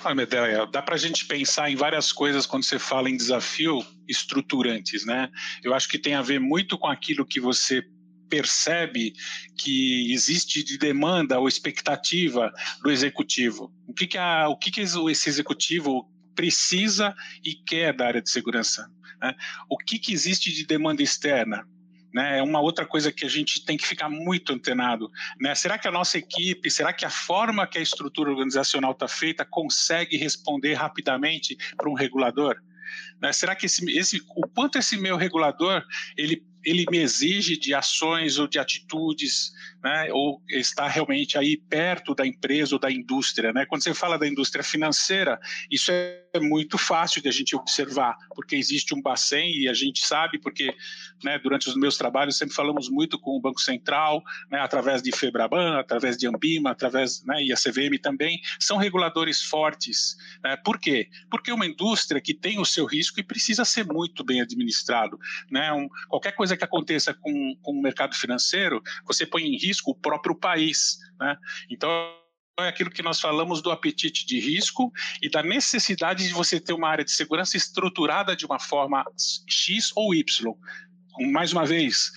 [0.03, 3.85] Ah, Medea, dá para a gente pensar em várias coisas quando você fala em desafio
[4.09, 5.29] estruturantes, né?
[5.62, 7.83] Eu acho que tem a ver muito com aquilo que você
[8.31, 9.12] percebe
[9.59, 12.50] que existe de demanda ou expectativa
[12.83, 13.72] do executivo.
[13.87, 18.31] O que, que, a, o que, que esse executivo precisa e quer da área de
[18.31, 18.88] segurança?
[19.20, 19.35] Né?
[19.68, 21.66] O que, que existe de demanda externa?
[22.12, 22.38] Né?
[22.38, 25.11] É uma outra coisa que a gente tem que ficar muito antenado.
[25.40, 25.55] Né?
[25.55, 29.44] Será que a nossa equipe, será que a forma que a estrutura organizacional está feita
[29.44, 32.61] consegue responder rapidamente para um regulador?
[33.20, 33.33] Né?
[33.33, 35.85] Será que esse, esse, o quanto esse meu regulador
[36.16, 42.14] ele ele me exige de ações ou de atitudes, né, ou está realmente aí perto
[42.14, 43.53] da empresa ou da indústria.
[43.53, 43.64] Né?
[43.66, 45.38] Quando você fala da indústria financeira,
[45.70, 50.07] isso é muito fácil de a gente observar, porque existe um Bacen e a gente
[50.07, 50.75] sabe, porque
[51.25, 55.12] né, durante os meus trabalhos sempre falamos muito com o Banco Central, né, através de
[55.12, 60.16] FEBRABAN, através de Ambima, através, né, e a CVM também, são reguladores fortes.
[60.42, 60.57] Né?
[60.57, 61.09] Por quê?
[61.31, 65.18] Porque uma indústria que tem o seu risco e precisa ser muito bem administrado.
[65.51, 65.73] Né?
[65.73, 69.91] Um, qualquer coisa coisa que aconteça com, com o mercado financeiro, você põe em risco
[69.91, 70.99] o próprio país.
[71.19, 71.37] Né?
[71.71, 71.91] Então,
[72.59, 76.73] é aquilo que nós falamos do apetite de risco e da necessidade de você ter
[76.73, 79.05] uma área de segurança estruturada de uma forma
[79.49, 80.55] X ou Y.
[81.33, 82.11] Mais uma vez,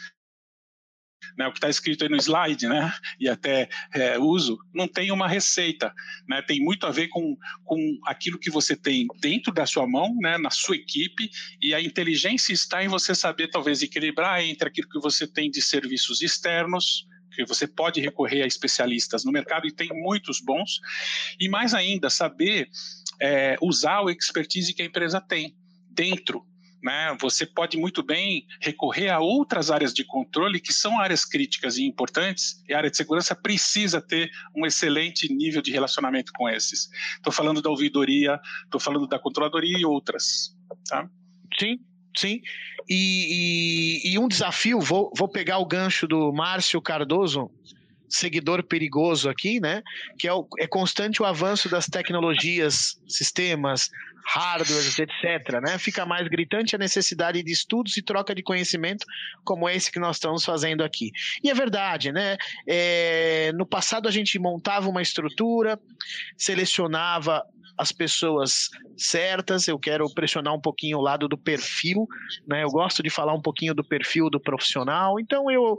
[1.37, 5.11] né, o que está escrito aí no slide, né, e até é, uso, não tem
[5.11, 5.93] uma receita,
[6.27, 10.15] né, tem muito a ver com, com aquilo que você tem dentro da sua mão,
[10.21, 11.29] né, na sua equipe,
[11.61, 15.61] e a inteligência está em você saber talvez equilibrar entre aquilo que você tem de
[15.61, 20.79] serviços externos, que você pode recorrer a especialistas no mercado e tem muitos bons,
[21.39, 22.69] e mais ainda, saber
[23.19, 25.55] é, usar o expertise que a empresa tem
[25.89, 26.45] dentro
[26.83, 31.77] né, você pode muito bem recorrer a outras áreas de controle que são áreas críticas
[31.77, 36.49] e importantes, e a área de segurança precisa ter um excelente nível de relacionamento com
[36.49, 36.89] esses.
[37.15, 40.55] Estou falando da ouvidoria, estou falando da controladoria e outras.
[40.87, 41.09] Tá?
[41.57, 41.79] Sim,
[42.17, 42.41] sim.
[42.89, 47.49] E, e, e um desafio, vou, vou pegar o gancho do Márcio Cardoso,
[48.13, 49.81] seguidor perigoso aqui, né?
[50.19, 53.89] Que é, o, é constante o avanço das tecnologias, sistemas,
[54.25, 55.61] hardwares, etc.
[55.61, 55.77] Né?
[55.77, 59.05] Fica mais gritante a necessidade de estudos e troca de conhecimento,
[59.43, 61.11] como esse que nós estamos fazendo aqui.
[61.43, 62.37] E é verdade, né?
[62.67, 65.79] É, no passado a gente montava uma estrutura,
[66.37, 67.43] selecionava
[67.77, 72.07] as pessoas certas, eu quero pressionar um pouquinho o lado do perfil,
[72.47, 72.63] né?
[72.63, 75.19] Eu gosto de falar um pouquinho do perfil do profissional.
[75.19, 75.77] Então eu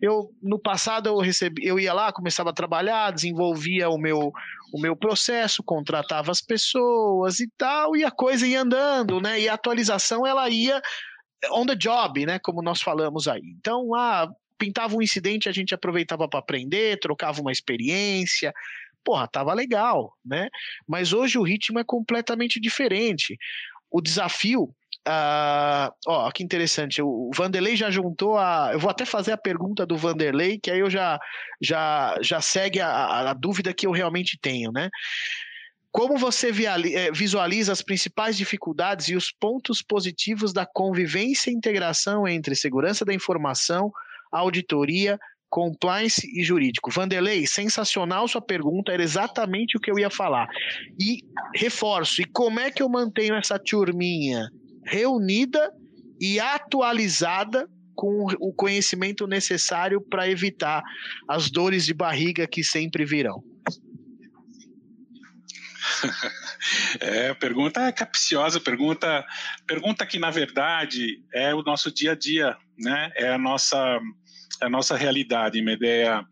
[0.00, 4.32] eu no passado eu recebi, eu ia lá, começava a trabalhar, desenvolvia o meu
[4.72, 9.38] o meu processo, contratava as pessoas e tal, e a coisa ia andando, né?
[9.38, 10.80] E a atualização ela ia
[11.50, 13.42] on the job, né, como nós falamos aí.
[13.58, 14.30] Então, ah,
[14.62, 18.54] pintava um incidente, a gente aproveitava para aprender, trocava uma experiência,
[19.04, 20.48] porra, tava legal, né?
[20.86, 23.36] Mas hoje o ritmo é completamente diferente.
[23.90, 24.74] O desafio
[25.08, 27.02] Uh, ó, que interessante.
[27.02, 28.70] O Vanderlei já juntou a.
[28.72, 31.18] Eu vou até fazer a pergunta do Vanderlei, que aí eu já,
[31.60, 34.88] já, já segue a, a dúvida que eu realmente tenho, né?
[35.90, 42.26] Como você eh, visualiza as principais dificuldades e os pontos positivos da convivência e integração
[42.26, 43.92] entre segurança da informação,
[44.30, 45.18] auditoria,
[45.52, 46.90] compliance e jurídico.
[46.90, 50.48] Vanderlei, sensacional sua pergunta, era exatamente o que eu ia falar.
[50.98, 51.18] E
[51.54, 54.48] reforço, e como é que eu mantenho essa turminha
[54.82, 55.70] reunida
[56.18, 60.82] e atualizada com o conhecimento necessário para evitar
[61.28, 63.44] as dores de barriga que sempre virão?
[67.00, 69.24] É, pergunta é capciosa, pergunta,
[69.66, 73.10] pergunta que na verdade é o nosso dia a dia, né?
[73.16, 74.00] É a nossa
[74.62, 76.24] a nossa realidade, Medeia.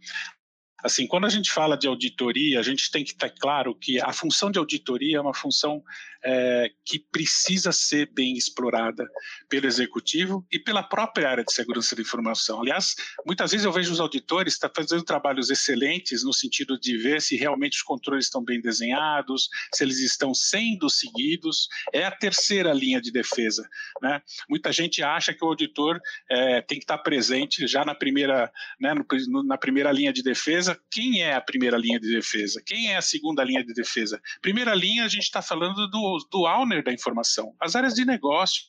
[0.82, 4.12] Assim, quando a gente fala de auditoria, a gente tem que estar claro que a
[4.12, 5.82] função de auditoria é uma função
[6.24, 9.06] é, que precisa ser bem explorada
[9.48, 12.60] pelo executivo e pela própria área de segurança da informação.
[12.60, 12.94] Aliás,
[13.26, 17.36] muitas vezes eu vejo os auditores tá fazendo trabalhos excelentes no sentido de ver se
[17.36, 21.68] realmente os controles estão bem desenhados, se eles estão sendo seguidos.
[21.92, 23.68] É a terceira linha de defesa.
[24.02, 24.20] Né?
[24.48, 28.94] Muita gente acha que o auditor é, tem que estar presente já na primeira, né,
[28.94, 30.78] no, na primeira linha de defesa.
[30.90, 32.62] Quem é a primeira linha de defesa?
[32.64, 34.20] Quem é a segunda linha de defesa?
[34.42, 38.64] Primeira linha, a gente está falando do do, owner da informação, as áreas de negócio.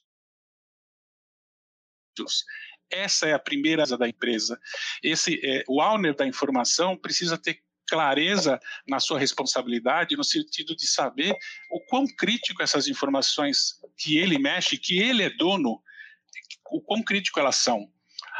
[2.90, 4.60] Essa é a primeira da empresa.
[5.02, 10.88] Esse, é, o owner da informação precisa ter clareza na sua responsabilidade, no sentido de
[10.88, 11.36] saber
[11.70, 15.82] o quão crítico essas informações que ele mexe, que ele é dono,
[16.70, 17.92] o quão crítico elas são.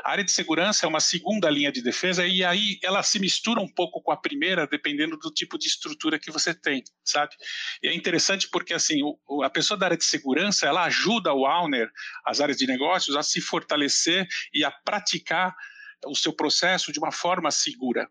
[0.04, 3.62] A área de segurança é uma segunda linha de defesa e aí ela se mistura
[3.62, 7.36] um pouco com a primeira, dependendo do tipo de estrutura que você tem, sabe?
[7.84, 11.46] E é interessante porque assim, o, a pessoa da área de segurança, ela ajuda o
[11.46, 11.90] owner,
[12.26, 15.56] as áreas de negócios, a se fortalecer e a praticar
[16.06, 18.10] o seu processo de uma forma segura.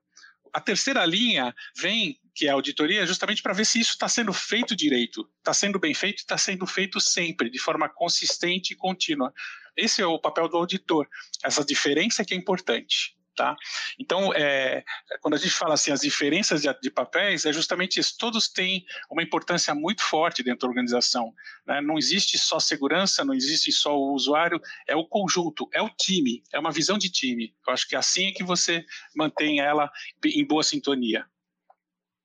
[0.53, 4.33] A terceira linha vem, que é a auditoria, justamente para ver se isso está sendo
[4.33, 8.77] feito direito, está sendo bem feito e está sendo feito sempre, de forma consistente e
[8.77, 9.33] contínua.
[9.77, 11.09] Esse é o papel do auditor,
[11.43, 13.16] essa diferença que é importante.
[13.37, 13.57] Tá?
[13.99, 14.85] Então, é,
[15.23, 18.14] quando a gente fala assim, as diferenças de, de, papéis, é justamente isso.
[18.19, 21.33] Todos têm uma importância muito forte dentro da organização.
[21.66, 21.81] Né?
[21.81, 26.43] Não existe só segurança, não existe só o usuário, é o conjunto, é o time,
[26.53, 27.55] é uma visão de time.
[27.66, 28.85] Eu acho que é assim é que você
[29.16, 29.90] mantém ela
[30.23, 31.25] em boa sintonia.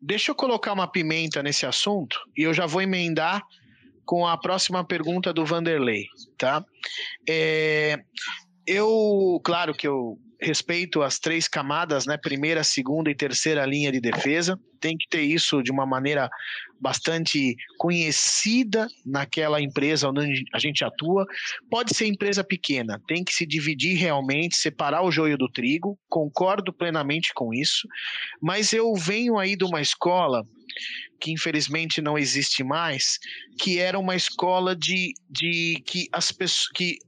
[0.05, 3.41] Deixa eu colocar uma pimenta nesse assunto e eu já vou emendar
[4.05, 6.05] com a próxima pergunta do Vanderlei,
[6.37, 6.63] tá?
[7.27, 7.99] É,
[8.67, 12.17] eu, claro que eu respeito às três camadas, né?
[12.17, 14.59] Primeira, segunda e terceira linha de defesa.
[14.79, 16.29] Tem que ter isso de uma maneira
[16.79, 21.25] bastante conhecida naquela empresa onde a gente atua.
[21.69, 25.97] Pode ser empresa pequena, tem que se dividir realmente, separar o joio do trigo.
[26.09, 27.87] Concordo plenamente com isso.
[28.41, 30.45] Mas eu venho aí de uma escola
[31.19, 33.17] que infelizmente não existe mais,
[33.57, 36.99] que era uma escola de, de que as pessoas que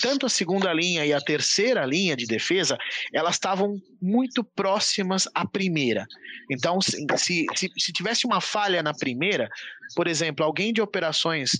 [0.00, 2.76] tanto a segunda linha e a terceira linha de defesa,
[3.12, 6.06] elas estavam muito próximas à primeira.
[6.50, 9.48] Então, se, se, se, tivesse uma falha na primeira,
[9.94, 11.50] por exemplo, alguém de operações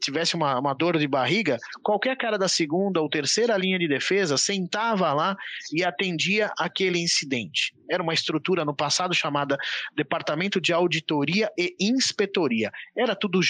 [0.00, 4.36] tivesse uma, uma dor de barriga, qualquer cara da segunda ou terceira linha de defesa
[4.36, 5.36] sentava lá
[5.72, 7.74] e atendia aquele incidente.
[7.90, 9.56] Era uma estrutura no passado chamada
[9.94, 12.70] Departamento de Auditoria e Inspetoria.
[12.96, 13.40] Era tudo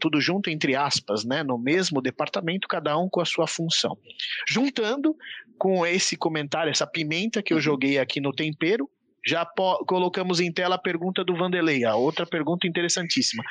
[0.00, 3.96] tudo junto entre aspas, né, no mesmo departamento, cada um com a sua função.
[4.48, 5.16] Juntando
[5.58, 8.88] com esse comentário, essa pimenta que eu joguei aqui no tempero,
[9.26, 9.44] já
[9.86, 13.42] colocamos em tela a pergunta do Vanderlei, a outra pergunta interessantíssima.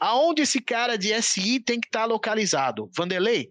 [0.00, 2.88] Aonde esse cara de SI tem que estar tá localizado?
[2.96, 3.50] Vanderlei,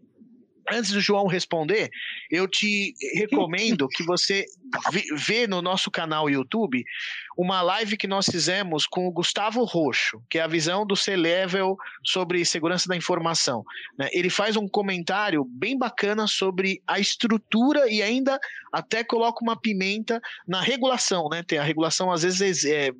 [0.71, 1.89] antes do João responder,
[2.31, 4.45] eu te recomendo que você
[5.17, 6.85] vê no nosso canal YouTube
[7.37, 11.77] uma live que nós fizemos com o Gustavo Roxo, que é a visão do C-Level
[12.03, 13.63] sobre segurança da informação.
[13.97, 14.09] Né?
[14.11, 18.39] Ele faz um comentário bem bacana sobre a estrutura e ainda
[18.71, 21.29] até coloca uma pimenta na regulação.
[21.29, 21.43] Né?
[21.43, 22.91] Tem a regulação, às vezes, é,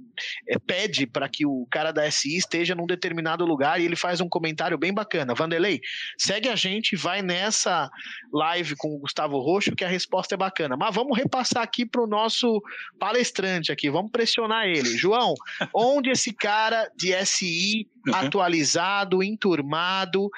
[0.48, 4.22] é, pede para que o cara da SI esteja num determinado lugar e ele faz
[4.22, 5.34] um comentário bem bacana.
[5.34, 5.82] Vanderlei,
[6.18, 7.90] segue a gente, vai nessa
[8.32, 10.78] live com o Gustavo Roxo, que a resposta é bacana.
[10.78, 12.62] Mas vamos repassar aqui para o nosso
[13.00, 14.98] palestrante aqui, vamos pressionar ele.
[14.98, 15.36] João,
[15.74, 18.16] onde esse cara de SI uhum.
[18.16, 20.30] atualizado, enturmado,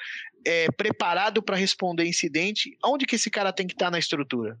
[0.44, 4.58] é, preparado para responder incidente, onde que esse cara tem que estar tá na estrutura?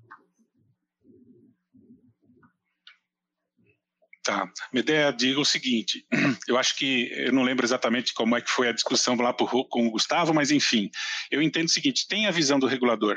[4.22, 4.50] Tá.
[4.72, 6.04] Minha ideia digo o seguinte:
[6.48, 9.68] eu acho que eu não lembro exatamente como é que foi a discussão lá por,
[9.68, 10.90] com o Gustavo, mas enfim,
[11.30, 13.16] eu entendo o seguinte: tem a visão do regulador.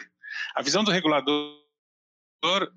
[0.56, 1.60] A visão do regulador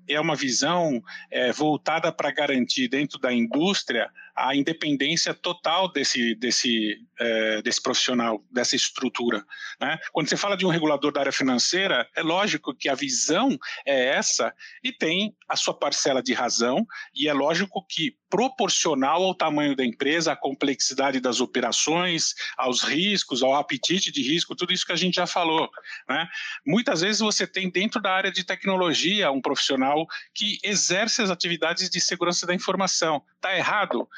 [0.07, 6.97] é uma visão é, voltada para garantir dentro da indústria a independência total desse, desse,
[7.19, 9.45] é, desse profissional, dessa estrutura.
[9.79, 9.97] Né?
[10.11, 14.07] Quando você fala de um regulador da área financeira, é lógico que a visão é
[14.07, 19.75] essa e tem a sua parcela de razão, e é lógico que proporcional ao tamanho
[19.75, 24.91] da empresa, à complexidade das operações, aos riscos, ao apetite de risco, tudo isso que
[24.91, 25.69] a gente já falou.
[26.09, 26.27] Né?
[26.65, 31.91] Muitas vezes você tem dentro da área de tecnologia um profissional que exerce as atividades
[31.91, 33.23] de segurança da informação.
[33.35, 34.09] Está errado?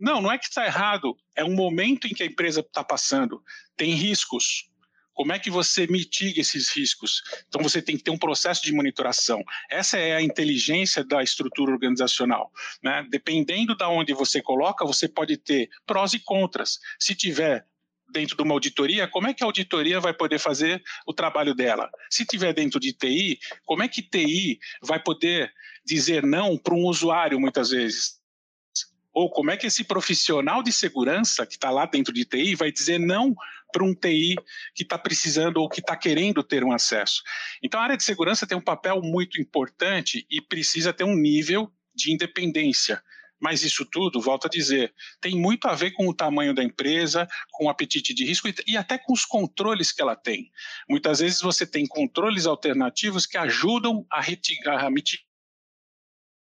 [0.00, 1.16] Não, não é que está errado.
[1.36, 3.42] É um momento em que a empresa está passando.
[3.76, 4.70] Tem riscos.
[5.12, 7.22] Como é que você mitiga esses riscos?
[7.46, 9.44] Então você tem que ter um processo de monitoração.
[9.70, 12.50] Essa é a inteligência da estrutura organizacional.
[12.82, 13.06] Né?
[13.10, 16.78] Dependendo da de onde você coloca, você pode ter prós e contras.
[16.98, 17.66] Se tiver
[18.10, 21.90] dentro de uma auditoria, como é que a auditoria vai poder fazer o trabalho dela?
[22.08, 25.52] Se tiver dentro de TI, como é que TI vai poder
[25.84, 28.19] dizer não para um usuário muitas vezes?
[29.12, 32.70] Ou como é que esse profissional de segurança que está lá dentro de TI vai
[32.70, 33.34] dizer não
[33.72, 34.36] para um TI
[34.74, 37.22] que está precisando ou que está querendo ter um acesso?
[37.62, 41.72] Então, a área de segurança tem um papel muito importante e precisa ter um nível
[41.94, 43.02] de independência.
[43.40, 47.26] Mas isso tudo, volto a dizer, tem muito a ver com o tamanho da empresa,
[47.50, 50.50] com o apetite de risco e, até com os controles que ela tem.
[50.88, 55.29] Muitas vezes você tem controles alternativos que ajudam a, a mitigar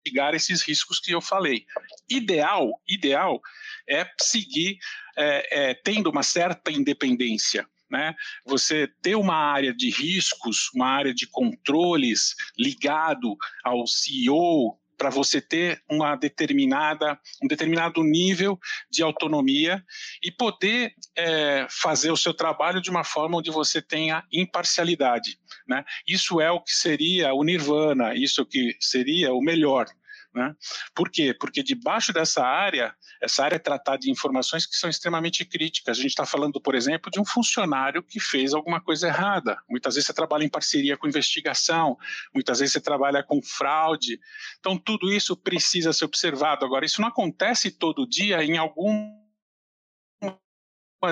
[0.04, 1.64] mitigar esses riscos que eu falei.
[2.08, 3.40] Ideal, ideal
[3.88, 4.78] é seguir
[5.16, 7.66] é, é, tendo uma certa independência.
[7.90, 8.14] Né?
[8.44, 15.40] Você ter uma área de riscos, uma área de controles ligado ao CEO, para você
[15.40, 18.58] ter uma determinada, um determinado nível
[18.90, 19.82] de autonomia
[20.22, 25.38] e poder é, fazer o seu trabalho de uma forma onde você tenha imparcialidade.
[25.68, 25.84] Né?
[26.06, 29.86] Isso é o que seria o nirvana, isso é que seria o melhor.
[30.34, 30.52] Né?
[30.92, 31.32] Por quê?
[31.32, 32.92] Porque debaixo dessa área,
[33.22, 35.96] essa área é tratada de informações que são extremamente críticas.
[35.96, 39.56] A gente está falando, por exemplo, de um funcionário que fez alguma coisa errada.
[39.70, 41.96] Muitas vezes você trabalha em parceria com investigação,
[42.34, 44.18] muitas vezes você trabalha com fraude.
[44.58, 46.64] Então, tudo isso precisa ser observado.
[46.64, 49.14] Agora, isso não acontece todo dia em algumas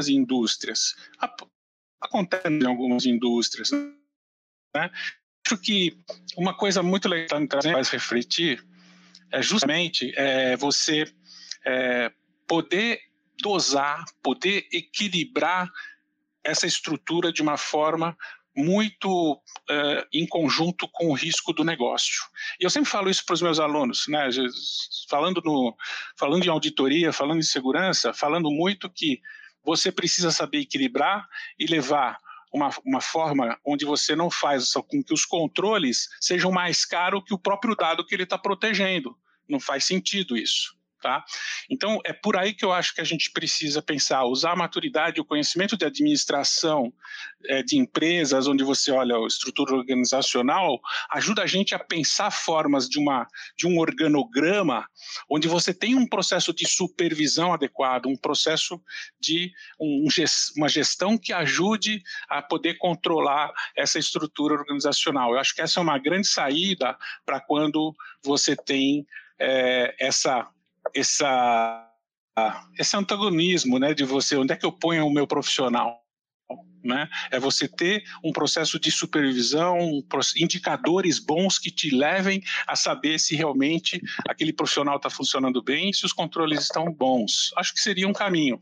[0.09, 0.97] indústrias.
[2.01, 3.71] Acontece em algumas indústrias.
[3.71, 4.91] Né?
[5.47, 5.97] Acho que
[6.37, 8.72] uma coisa muito legal que me faz refletir
[9.33, 11.05] é justamente é, você
[11.65, 12.13] é,
[12.47, 13.01] poder
[13.41, 15.71] dosar, poder equilibrar
[16.45, 18.17] essa estrutura de uma forma
[18.55, 22.23] muito uh, em conjunto com o risco do negócio.
[22.61, 24.29] E eu sempre falo isso para os meus alunos, né?
[25.09, 25.75] falando, no,
[26.17, 29.21] falando em auditoria, falando em segurança, falando muito que
[29.65, 31.27] você precisa saber equilibrar
[31.59, 32.19] e levar
[32.53, 37.35] uma, uma forma onde você não faz com que os controles sejam mais caros que
[37.35, 39.17] o próprio dado que ele está protegendo.
[39.49, 40.77] Não faz sentido isso.
[41.03, 41.25] Tá?
[41.69, 45.21] Então, é por aí que eu acho que a gente precisa pensar, usar a maturidade,
[45.21, 46.93] o conhecimento de administração
[47.47, 50.81] é, de empresas, onde você olha a estrutura organizacional,
[51.11, 53.27] ajuda a gente a pensar formas de, uma,
[53.59, 54.87] de um organograma
[55.29, 58.81] onde você tem um processo de supervisão adequado, um processo
[59.21, 59.51] de
[59.81, 60.07] um,
[60.57, 65.33] uma gestão que ajude a poder controlar essa estrutura organizacional.
[65.33, 66.97] Eu acho que essa é uma grande saída
[67.27, 67.93] para quando
[68.23, 69.05] você tem
[69.39, 70.49] é, essa
[70.95, 71.89] essa,
[72.79, 76.01] esse antagonismo né, de você, onde é que eu ponho o meu profissional?
[76.85, 77.09] Né?
[77.31, 80.03] É você ter um processo de supervisão,
[80.37, 86.05] indicadores bons que te levem a saber se realmente aquele profissional está funcionando bem se
[86.05, 87.53] os controles estão bons.
[87.57, 88.61] Acho que seria um caminho.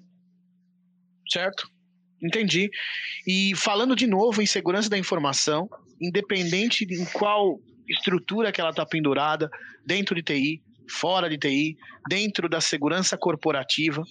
[1.30, 1.70] Certo.
[2.22, 2.70] Entendi.
[3.26, 5.68] E falando de novo em segurança da informação,
[6.00, 7.58] independente de em qual
[7.88, 9.50] estrutura que ela está pendurada,
[9.84, 11.76] dentro de TI, fora de TI,
[12.08, 14.02] dentro da segurança corporativa,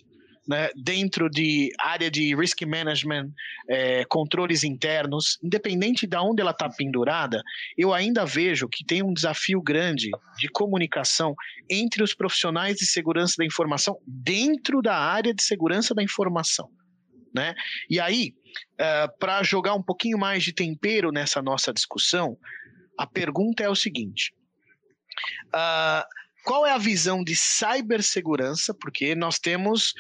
[0.50, 3.30] né, dentro de área de risk management,
[3.70, 7.44] é, controles internos, independente de onde ela está pendurada,
[7.78, 10.10] eu ainda vejo que tem um desafio grande
[10.40, 11.36] de comunicação
[11.70, 16.68] entre os profissionais de segurança da informação dentro da área de segurança da informação.
[17.32, 17.54] Né?
[17.88, 18.34] E aí,
[18.80, 22.36] uh, é, para jogar um pouquinho mais de tempero nessa nossa discussão,
[22.98, 24.34] a pergunta é o seguinte:
[25.54, 26.04] uh,
[26.44, 28.74] qual é a visão de cibersegurança?
[28.74, 29.94] Porque nós temos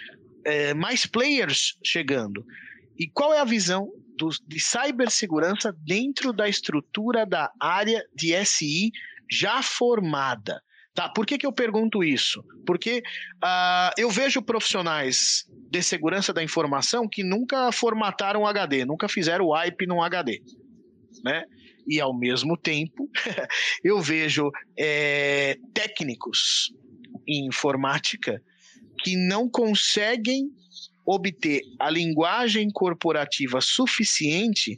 [0.45, 2.45] é, mais players chegando.
[2.97, 8.91] E qual é a visão do, de cibersegurança dentro da estrutura da área de SI
[9.29, 10.61] já formada?
[10.93, 11.07] Tá?
[11.07, 12.43] Por que, que eu pergunto isso?
[12.65, 13.01] Porque
[13.43, 19.87] uh, eu vejo profissionais de segurança da informação que nunca formataram HD, nunca fizeram wipe
[19.87, 20.41] num HD.
[21.23, 21.45] Né?
[21.89, 23.09] E ao mesmo tempo
[23.83, 26.71] eu vejo é, técnicos
[27.27, 28.41] em informática
[29.03, 30.51] que não conseguem
[31.05, 34.77] obter a linguagem corporativa suficiente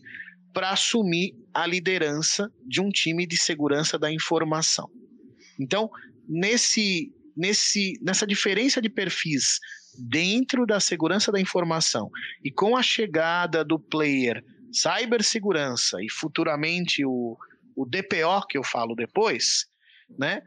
[0.54, 4.90] para assumir a liderança de um time de segurança da informação.
[5.60, 5.90] Então,
[6.28, 9.60] nesse, nesse, nessa diferença de perfis
[9.98, 12.10] dentro da segurança da informação
[12.44, 17.38] e com a chegada do player cibersegurança e futuramente o,
[17.76, 19.66] o DPO, que eu falo depois,
[20.18, 20.42] né?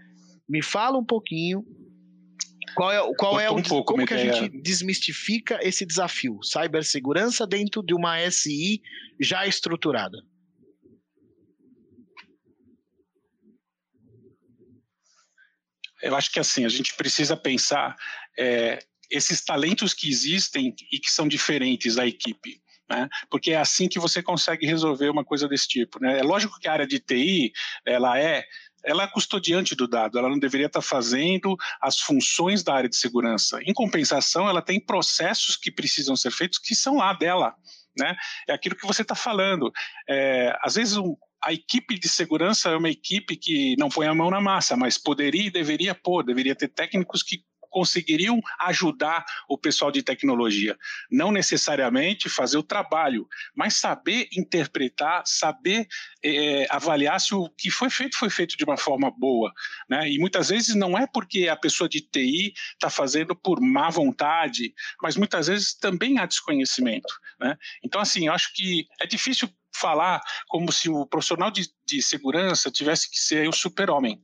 [0.49, 1.65] Me fala um pouquinho
[2.75, 6.41] qual é, qual é o, um pouco, como que a gente desmistifica esse desafio?
[6.43, 8.83] Cibersegurança dentro de uma SI
[9.21, 10.19] já estruturada.
[16.03, 17.97] Eu acho que assim, a gente precisa pensar
[18.39, 18.79] é,
[19.11, 23.09] esses talentos que existem e que são diferentes da equipe né?
[23.31, 26.19] Porque é assim que você consegue resolver uma coisa desse tipo, né?
[26.19, 27.53] É lógico que a área de TI,
[27.87, 28.45] ela é
[28.87, 32.97] ela é custodiante do dado, ela não deveria estar fazendo as funções da área de
[32.97, 33.59] segurança.
[33.63, 37.55] Em compensação, ela tem processos que precisam ser feitos que são lá dela.
[37.99, 38.15] Né?
[38.47, 39.73] É aquilo que você está falando.
[40.07, 44.15] É, às vezes, um, a equipe de segurança é uma equipe que não põe a
[44.15, 47.43] mão na massa, mas poderia e deveria pôr, deveria ter técnicos que
[47.75, 50.79] conseguiriam ajudar o pessoal de tecnologia.
[51.11, 55.89] Não necessariamente fazer o trabalho, mas saber interpretar, saber
[56.25, 59.53] é, avaliar se o que foi feito foi feito de uma forma boa.
[59.91, 60.09] Né?
[60.09, 64.73] E muitas vezes não é porque a pessoa de TI está fazendo por má vontade,
[65.03, 67.13] mas muitas vezes também há desconhecimento.
[67.41, 67.57] Né?
[67.83, 72.71] Então, assim, eu acho que é difícil falar como se o profissional de, de segurança
[72.71, 74.23] tivesse que ser o super-homem.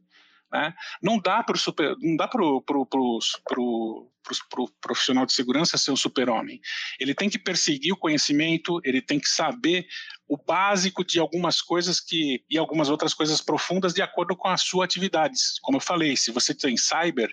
[0.52, 0.74] Né?
[1.02, 4.10] Não dá para o não dá pro, pro, pro, pro,
[4.48, 6.60] pro profissional de segurança ser um super-homem.
[6.98, 9.86] Ele tem que perseguir o conhecimento, ele tem que saber
[10.28, 14.56] o básico de algumas coisas que e algumas outras coisas profundas de acordo com a
[14.56, 15.34] sua atividade.
[15.62, 17.30] Como eu falei, se você tem cyber,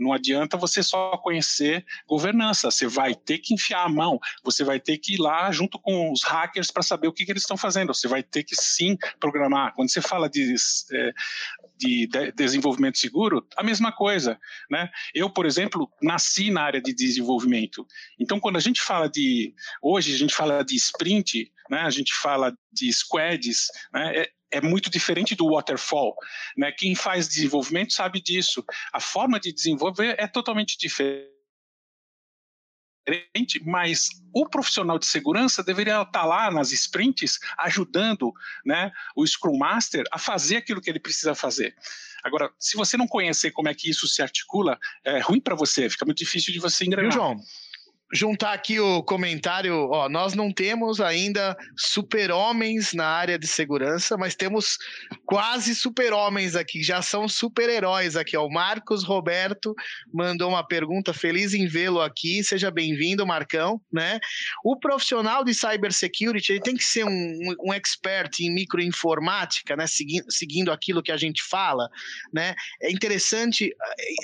[0.00, 4.80] não adianta você só conhecer governança, você vai ter que enfiar a mão, você vai
[4.80, 7.56] ter que ir lá junto com os hackers para saber o que, que, eles estão
[7.56, 9.74] fazendo, você vai ter que sim programar.
[9.74, 10.54] Quando você fala de,
[10.92, 11.12] é,
[11.76, 14.38] de, de desenvolvimento seguro, a mesma coisa.
[14.70, 14.88] Né?
[15.14, 17.86] Eu, por exemplo, nasci na área de desenvolvimento.
[18.18, 19.54] Então, quando a gente fala de.
[19.82, 21.80] Hoje, a gente fala de sprint, né?
[21.80, 24.26] a gente fala de squads, né?
[24.50, 26.14] É, muito diferente do waterfall.
[26.56, 26.72] Né?
[26.72, 28.64] Quem faz desenvolvimento sabe disso.
[28.92, 31.40] A forma de desenvolver é totalmente diferente
[33.10, 38.32] diferente, mas o profissional de segurança deveria estar lá nas sprints ajudando
[38.64, 41.74] né, o Scrum Master a fazer aquilo que ele precisa fazer.
[42.22, 45.88] Agora, se você não conhecer como é que isso se articula, é ruim para você,
[45.88, 47.10] fica muito difícil de você engrenar.
[47.10, 47.40] Viu, João?
[48.12, 54.34] Juntar aqui o comentário, ó, nós não temos ainda super-homens na área de segurança, mas
[54.34, 54.78] temos
[55.24, 58.44] quase super-homens aqui, já são super-heróis aqui, ó.
[58.44, 59.74] O Marcos Roberto
[60.12, 64.18] mandou uma pergunta, feliz em vê-lo aqui, seja bem-vindo, Marcão, né?
[64.64, 70.72] O profissional de cybersecurity, ele tem que ser um, um expert em microinformática, né, seguindo,
[70.72, 71.88] aquilo que a gente fala,
[72.32, 72.54] né?
[72.82, 73.72] É interessante,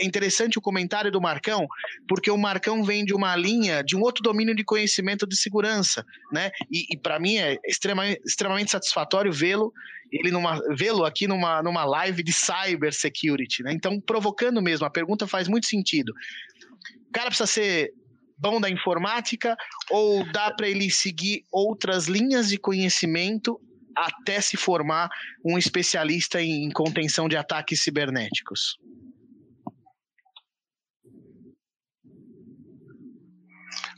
[0.01, 1.69] é interessante o comentário do Marcão,
[2.09, 6.05] porque o Marcão vem de uma linha de um outro domínio de conhecimento de segurança,
[6.33, 6.51] né?
[6.71, 9.73] E, e para mim é extremamente, extremamente satisfatório vê-lo
[10.13, 13.73] ele numa vê-lo aqui numa, numa live de cyber security, né?
[13.73, 16.13] Então, provocando mesmo, a pergunta faz muito sentido.
[17.09, 17.93] O cara precisa ser
[18.39, 19.57] bom da informática
[19.91, 23.61] ou dá para ele seguir outras linhas de conhecimento
[23.97, 25.09] até se formar
[25.45, 28.79] um especialista em contenção de ataques cibernéticos?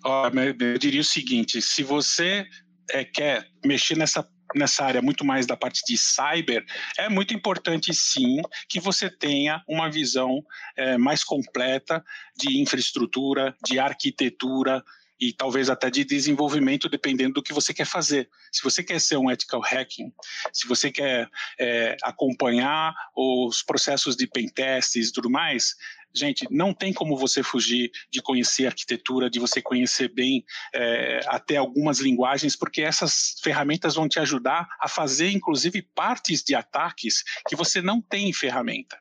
[0.05, 2.47] Eu diria o seguinte: se você
[2.91, 6.65] é, quer mexer nessa nessa área muito mais da parte de cyber,
[6.97, 10.43] é muito importante sim que você tenha uma visão
[10.77, 12.03] é, mais completa
[12.35, 14.83] de infraestrutura, de arquitetura
[15.21, 18.29] e talvez até de desenvolvimento, dependendo do que você quer fazer.
[18.53, 20.13] Se você quer ser um ethical hacking,
[20.53, 21.29] se você quer
[21.59, 25.75] é, acompanhar os processos de pentests e tudo mais,
[26.15, 30.45] Gente, não tem como você fugir de conhecer arquitetura, de você conhecer bem
[30.75, 36.55] é, até algumas linguagens, porque essas ferramentas vão te ajudar a fazer, inclusive, partes de
[36.55, 38.99] ataques que você não tem em ferramenta.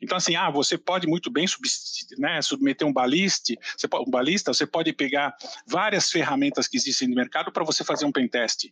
[0.00, 1.44] Então, assim, ah, você pode muito bem
[2.18, 5.34] né, submeter um baliste, você pode, um balista, você pode pegar
[5.66, 8.70] várias ferramentas que existem no mercado para você fazer um pentest.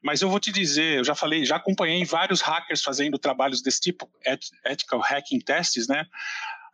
[0.00, 3.80] Mas eu vou te dizer, eu já falei, já acompanhei vários hackers fazendo trabalhos desse
[3.80, 4.08] tipo,
[4.64, 6.06] ethical hacking tests, né?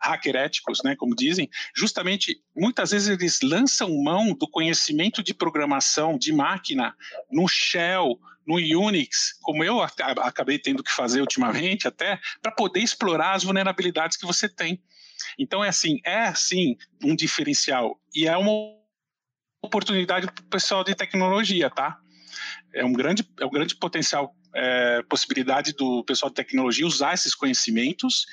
[0.01, 6.17] Hacker éticos, né, como dizem, justamente muitas vezes eles lançam mão do conhecimento de programação
[6.17, 6.95] de máquina
[7.31, 13.33] no Shell, no Unix, como eu acabei tendo que fazer ultimamente até, para poder explorar
[13.33, 14.81] as vulnerabilidades que você tem.
[15.39, 18.75] Então é assim, é sim um diferencial e é uma
[19.63, 21.97] oportunidade para o pessoal de tecnologia, tá?
[22.73, 27.35] É um grande, é um grande potencial é, possibilidade do pessoal de tecnologia usar esses
[27.35, 28.25] conhecimentos,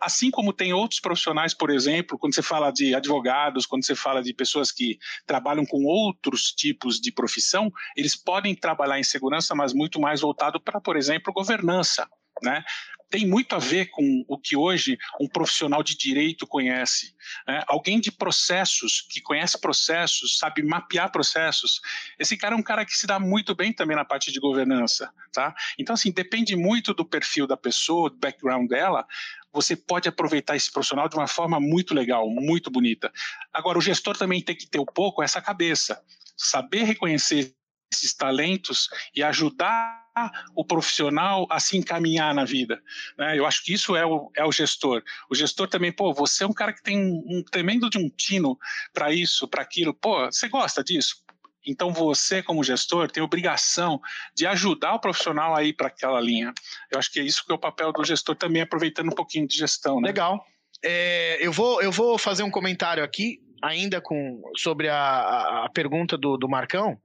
[0.00, 4.22] assim como tem outros profissionais, por exemplo, quando você fala de advogados, quando você fala
[4.22, 9.72] de pessoas que trabalham com outros tipos de profissão, eles podem trabalhar em segurança, mas
[9.72, 12.08] muito mais voltado para, por exemplo, governança.
[12.42, 12.62] Né?
[13.08, 17.14] Tem muito a ver com o que hoje um profissional de direito conhece.
[17.46, 17.62] Né?
[17.66, 21.80] Alguém de processos, que conhece processos, sabe mapear processos.
[22.18, 25.12] Esse cara é um cara que se dá muito bem também na parte de governança.
[25.32, 25.54] Tá?
[25.78, 29.06] Então, assim, depende muito do perfil da pessoa, do background dela.
[29.52, 33.12] Você pode aproveitar esse profissional de uma forma muito legal, muito bonita.
[33.52, 36.02] Agora, o gestor também tem que ter um pouco essa cabeça,
[36.36, 37.54] saber reconhecer
[37.92, 40.05] esses talentos e ajudar
[40.54, 42.82] o profissional a se encaminhar na vida.
[43.18, 43.38] Né?
[43.38, 45.02] Eu acho que isso é o, é o gestor.
[45.30, 48.58] O gestor também, pô, você é um cara que tem um, tremendo de um tino
[48.92, 49.92] para isso, para aquilo.
[49.92, 51.24] Pô, você gosta disso?
[51.66, 54.00] Então você, como gestor, tem obrigação
[54.34, 56.54] de ajudar o profissional a ir para aquela linha.
[56.90, 59.46] Eu acho que é isso que é o papel do gestor também, aproveitando um pouquinho
[59.46, 60.00] de gestão.
[60.00, 60.08] Né?
[60.08, 60.44] Legal.
[60.84, 66.16] É, eu, vou, eu vou fazer um comentário aqui, ainda com sobre a, a pergunta
[66.16, 67.00] do, do Marcão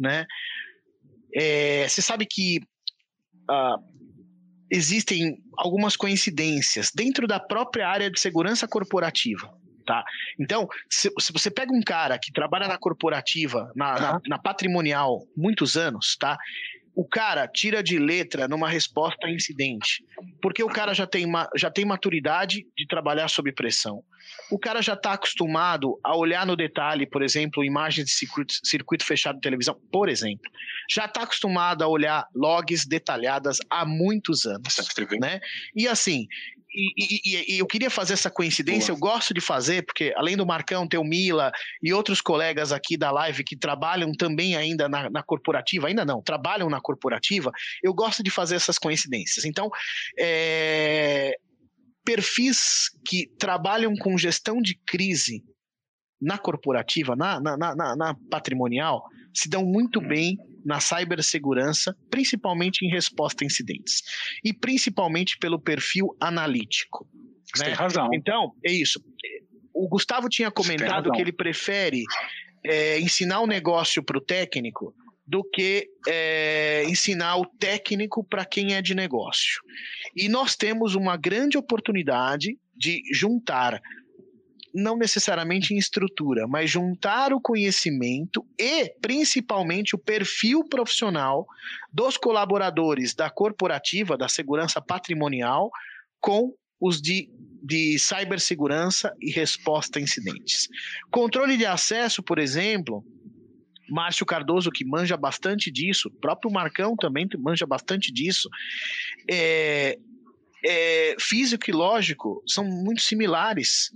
[0.00, 0.26] né?
[1.34, 2.60] É, você sabe que
[3.50, 3.82] uh,
[4.70, 9.52] existem algumas coincidências dentro da própria área de segurança corporativa.
[9.86, 10.04] Tá?
[10.38, 14.00] Então, se, se, você pega um cara que trabalha na corporativa, na, uhum.
[14.00, 16.38] na, na, patrimonial, muitos anos, tá?
[17.00, 20.04] O cara tira de letra numa resposta a incidente,
[20.42, 21.24] porque o cara já tem,
[21.56, 24.04] já tem maturidade de trabalhar sob pressão.
[24.50, 29.02] O cara já está acostumado a olhar no detalhe, por exemplo, imagens de circuito, circuito
[29.02, 30.44] fechado de televisão, por exemplo.
[30.90, 34.76] Já está acostumado a olhar logs detalhadas há muitos anos.
[35.18, 35.40] Né?
[35.74, 36.26] E assim,
[36.72, 38.96] e, e, e, eu queria fazer essa coincidência, Boa.
[38.96, 41.50] eu gosto de fazer, porque além do Marcão, tem o Mila
[41.82, 46.22] e outros colegas aqui da live que trabalham também ainda na, na, corporativa, ainda não,
[46.22, 47.50] trabalham na corporativa,
[47.82, 49.44] eu gosto de fazer essas coincidências.
[49.44, 49.68] Então,
[50.18, 51.36] é,
[52.04, 55.42] perfis que trabalham com gestão de crise
[56.20, 59.02] na corporativa, na, na, na, na patrimonial,
[59.34, 64.02] se dão muito bem na cibersegurança, principalmente em resposta a incidentes.
[64.44, 67.08] E principalmente pelo perfil analítico.
[67.54, 67.70] Você né?
[67.70, 68.08] tem razão.
[68.12, 69.02] Então, é isso.
[69.74, 72.02] O Gustavo tinha comentado que ele prefere
[72.64, 74.94] é, ensinar o negócio para o técnico
[75.26, 79.62] do que é, ensinar o técnico para quem é de negócio.
[80.16, 83.80] E nós temos uma grande oportunidade de juntar,
[84.74, 91.46] não necessariamente em estrutura, mas juntar o conhecimento e principalmente o perfil profissional
[91.92, 95.70] dos colaboradores da corporativa, da segurança patrimonial,
[96.20, 97.28] com os de,
[97.62, 100.68] de cibersegurança e resposta a incidentes.
[101.10, 103.04] Controle de acesso, por exemplo,
[103.90, 108.48] Márcio Cardoso, que manja bastante disso, próprio Marcão também manja bastante disso.
[109.30, 109.98] É,
[110.64, 113.90] é, físico e lógico são muito similares.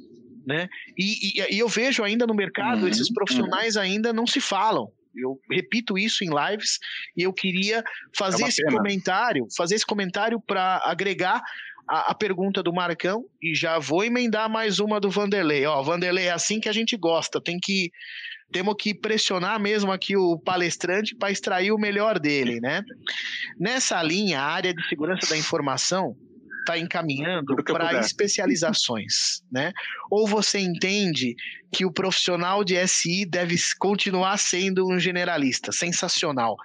[0.46, 0.68] Né?
[0.96, 3.82] E, e, e eu vejo ainda no mercado, uhum, esses profissionais uhum.
[3.82, 4.92] ainda não se falam.
[5.16, 6.78] Eu repito isso em lives
[7.16, 7.84] e eu queria
[8.16, 8.76] fazer é esse pena.
[8.76, 11.40] comentário, fazer esse comentário para agregar
[11.88, 15.64] a, a, pergunta do Marcão e já vou emendar mais uma do Vanderlei.
[15.66, 17.90] Ó, Vanderlei, é assim que a gente gosta, tem que
[18.50, 22.84] temos que pressionar mesmo aqui o palestrante para extrair o melhor dele, né?
[23.58, 26.16] Nessa linha, a área de segurança da informação
[26.64, 29.72] está encaminhando para especializações, né?
[30.10, 31.36] Ou você entende
[31.72, 36.56] que o profissional de SI deve continuar sendo um generalista, sensacional.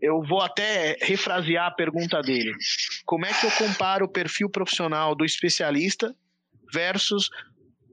[0.00, 2.52] Eu vou até refrasear a pergunta dele.
[3.04, 6.14] Como é que eu comparo o perfil profissional do especialista
[6.72, 7.28] versus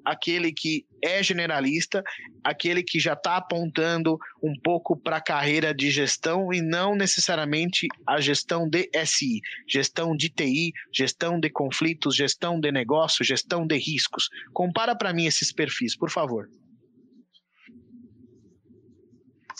[0.05, 2.03] aquele que é generalista,
[2.43, 7.87] aquele que já está apontando um pouco para a carreira de gestão e não necessariamente
[8.07, 13.77] a gestão de SI, gestão de TI, gestão de conflitos, gestão de negócio, gestão de
[13.77, 14.29] riscos.
[14.53, 16.47] Compara para mim esses perfis, por favor.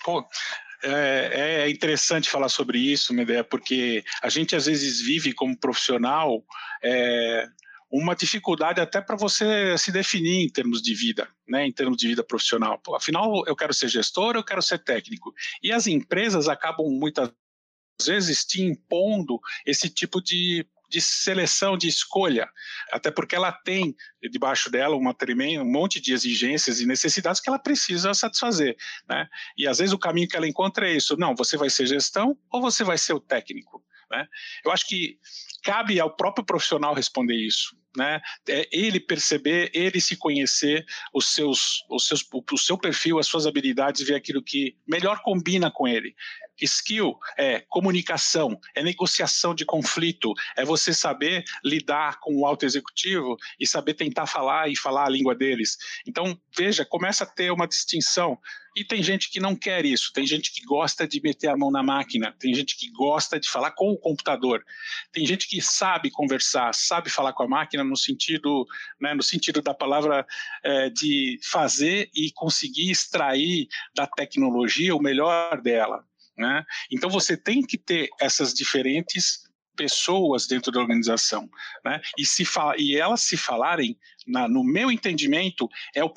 [0.03, 0.25] Pô,
[0.83, 6.43] é, é, interessante falar sobre isso, Medea, porque a gente às vezes vive como profissional
[6.83, 7.47] é,
[7.93, 12.07] uma dificuldade até para você se definir em termos de vida, né, em termos de
[12.07, 12.81] vida profissional.
[12.95, 15.31] Afinal, eu quero ser gestor, eu quero ser técnico.
[15.61, 17.31] E as empresas acabam muitas
[18.03, 22.47] vezes te impondo esse tipo de de seleção, de escolha,
[22.91, 23.95] até porque ela tem
[24.29, 28.77] debaixo dela uma tremenda, um monte de exigências e necessidades que ela precisa satisfazer,
[29.09, 29.27] né?
[29.57, 32.37] E às vezes o caminho que ela encontra é isso, não, você vai ser gestão
[32.51, 33.83] ou você vai ser o técnico,
[34.13, 34.27] né?
[34.63, 35.17] Eu acho que
[35.63, 38.21] cabe ao próprio profissional responder isso né?
[38.47, 43.45] É ele perceber, ele se conhecer, os seus, os seus, o seu perfil, as suas
[43.45, 46.15] habilidades, ver aquilo que melhor combina com ele.
[46.61, 53.35] Skill é comunicação, é negociação de conflito, é você saber lidar com o alto executivo
[53.59, 55.77] e saber tentar falar e falar a língua deles.
[56.07, 58.37] Então, veja, começa a ter uma distinção.
[58.75, 61.69] E tem gente que não quer isso, tem gente que gosta de meter a mão
[61.69, 64.63] na máquina, tem gente que gosta de falar com o computador,
[65.11, 68.65] tem gente que sabe conversar, sabe falar com a máquina no sentido,
[68.99, 70.25] né, no sentido da palavra
[70.63, 76.03] é, de fazer e conseguir extrair da tecnologia o melhor dela.
[76.35, 76.65] Né?
[76.91, 79.43] Então você tem que ter essas diferentes
[79.75, 81.49] pessoas dentro da organização,
[81.83, 81.99] né?
[82.17, 82.43] E se
[82.77, 83.97] e elas se falarem,
[84.27, 86.13] na, no meu entendimento, é o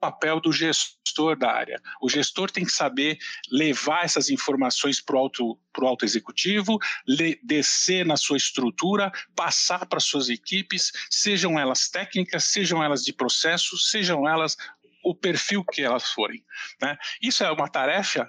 [0.00, 1.80] papel do gestor da área.
[2.00, 3.18] O gestor tem que saber
[3.50, 9.86] levar essas informações para o alto, pro alto executivo, le, descer na sua estrutura, passar
[9.86, 14.56] para suas equipes, sejam elas técnicas, sejam elas de processo, sejam elas
[15.04, 16.44] o perfil que elas forem.
[16.80, 16.96] Né?
[17.22, 18.28] Isso é uma tarefa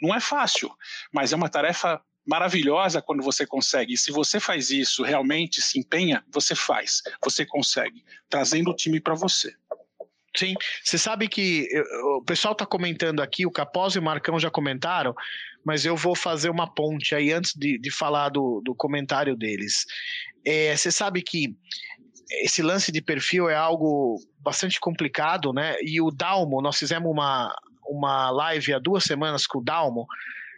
[0.00, 0.74] não é fácil,
[1.12, 3.94] mas é uma tarefa maravilhosa quando você consegue.
[3.94, 9.00] E se você faz isso, realmente se empenha, você faz, você consegue, trazendo o time
[9.00, 9.54] para você.
[10.36, 10.54] Sim,
[10.84, 11.66] você sabe que
[12.16, 15.14] o pessoal está comentando aqui, o Capós e o Marcão já comentaram,
[15.64, 19.84] mas eu vou fazer uma ponte aí antes de, de falar do, do comentário deles.
[20.44, 21.54] É, você sabe que
[22.30, 25.74] esse lance de perfil é algo bastante complicado, né?
[25.82, 27.52] E o Dalmo, nós fizemos uma,
[27.84, 30.06] uma live há duas semanas com o Dalmo,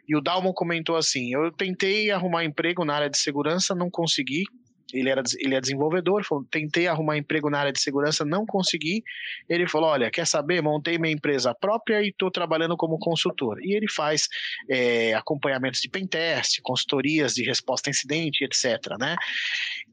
[0.06, 4.44] e o Dalmo comentou assim: Eu tentei arrumar emprego na área de segurança, não consegui.
[4.92, 9.02] Ele, era, ele é desenvolvedor, falou, tentei arrumar emprego na área de segurança, não consegui.
[9.48, 10.62] Ele falou: Olha, quer saber?
[10.62, 13.58] Montei minha empresa própria e estou trabalhando como consultor.
[13.62, 14.28] E ele faz
[14.68, 18.96] é, acompanhamentos de pentest, consultorias de resposta a incidente, etc.
[18.98, 19.16] Né?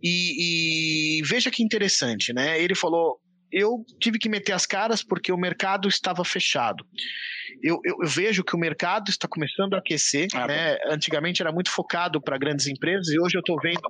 [0.02, 2.62] E, e veja que interessante, né?
[2.62, 3.20] Ele falou:
[3.52, 6.86] eu tive que meter as caras porque o mercado estava fechado.
[7.62, 10.28] Eu, eu, eu vejo que o mercado está começando a aquecer.
[10.34, 10.78] Ah, né?
[10.86, 13.82] Antigamente era muito focado para grandes empresas e hoje eu estou vendo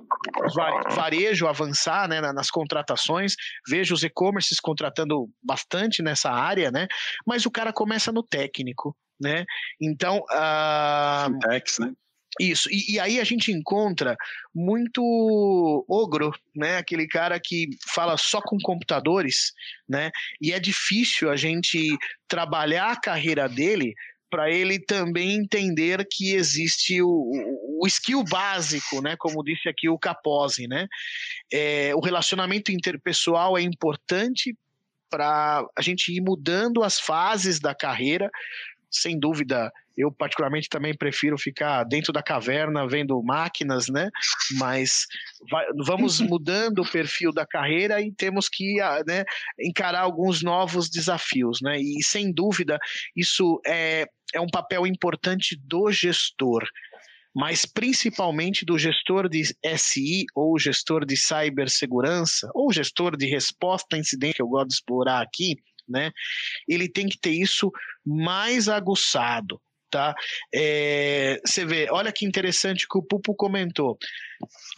[0.94, 3.34] varejo avançar né, nas contratações.
[3.68, 6.88] Vejo os e-commerces contratando bastante nessa área, né?
[7.26, 9.44] Mas o cara começa no técnico, né?
[9.80, 11.32] Então, uh...
[11.32, 11.92] Fintechs, né?
[12.40, 14.16] Isso, e, e, aí a gente encontra
[14.54, 16.78] muito ogro, né?
[16.78, 19.52] Aquele cara que fala só com computadores,
[19.86, 20.10] né?
[20.40, 21.94] E é difícil a gente
[22.26, 23.92] trabalhar a carreira dele
[24.30, 27.30] para ele também entender que existe o,
[27.78, 29.16] o, skill básico, né?
[29.18, 30.86] Como disse aqui o Capozzi, né?
[31.52, 34.56] É, o relacionamento interpessoal é importante
[35.10, 38.30] para a gente ir mudando as fases da carreira.
[38.90, 44.10] Sem dúvida, eu particularmente também prefiro ficar dentro da caverna vendo máquinas, né?
[44.58, 45.06] Mas
[45.50, 49.24] vai, vamos mudando o perfil da carreira e temos que ah, né,
[49.58, 51.78] encarar alguns novos desafios, né?
[51.78, 52.78] E sem dúvida
[53.16, 56.64] isso é, é um papel importante do gestor
[57.34, 59.42] mas principalmente do gestor de
[59.76, 64.74] SI ou gestor de cibersegurança ou gestor de resposta a incidente que eu gosto de
[64.74, 65.56] explorar aqui,
[65.90, 66.12] né?
[66.68, 67.70] Ele tem que ter isso
[68.04, 69.60] mais aguçado
[69.90, 70.14] tá?
[70.54, 73.98] É, você vê, olha que interessante que o Pupo comentou.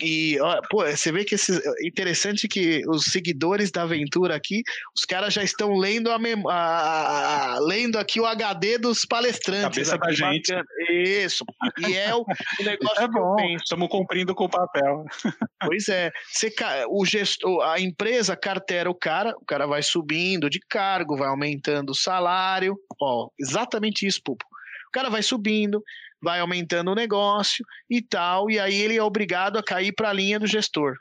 [0.00, 1.52] E ó, pô, você vê que esse,
[1.86, 4.62] interessante que os seguidores da aventura aqui,
[4.96, 6.16] os caras já estão lendo a,
[6.50, 9.88] a, a, lendo aqui o HD dos palestrantes.
[9.88, 10.52] Cabeça da gente.
[10.90, 11.44] Isso.
[11.86, 12.24] E é o, o
[12.64, 13.36] negócio é bom.
[13.56, 15.04] Estamos cumprindo com o papel.
[15.64, 16.10] Pois é.
[16.28, 16.52] Você,
[16.88, 21.90] o gestor, a empresa cartera o cara, o cara vai subindo de cargo, vai aumentando
[21.90, 22.76] o salário.
[23.00, 24.44] Ó, exatamente isso, Pupo.
[24.92, 25.82] Cara vai subindo,
[26.22, 30.12] vai aumentando o negócio e tal, e aí ele é obrigado a cair para a
[30.12, 30.94] linha do gestor.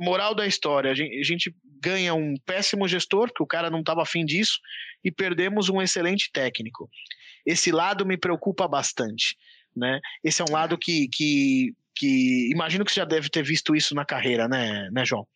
[0.00, 3.80] Moral da história: a gente, a gente ganha um péssimo gestor, que o cara não
[3.80, 4.58] estava afim disso,
[5.02, 6.88] e perdemos um excelente técnico.
[7.44, 9.36] Esse lado me preocupa bastante.
[9.76, 10.00] Né?
[10.22, 13.94] Esse é um lado que, que, que imagino que você já deve ter visto isso
[13.94, 15.26] na carreira, né, né João?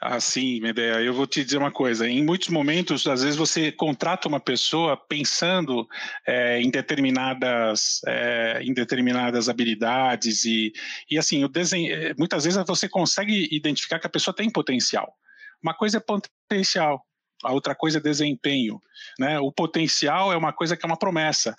[0.00, 1.00] Ah, sim, Medeia.
[1.00, 2.06] Eu vou te dizer uma coisa.
[2.06, 5.88] Em muitos momentos, às vezes você contrata uma pessoa pensando
[6.26, 10.72] é, em determinadas é, em determinadas habilidades e,
[11.10, 15.14] e assim, o desenho, eh, muitas vezes você consegue identificar que a pessoa tem potencial.
[15.62, 17.02] Uma coisa é potencial,
[17.42, 18.78] a outra coisa é desempenho,
[19.18, 19.40] né?
[19.40, 21.54] O potencial é uma coisa que é uma promessa.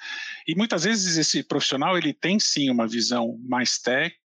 [0.47, 4.26] E muitas vezes esse profissional ele tem sim uma visão mais técnica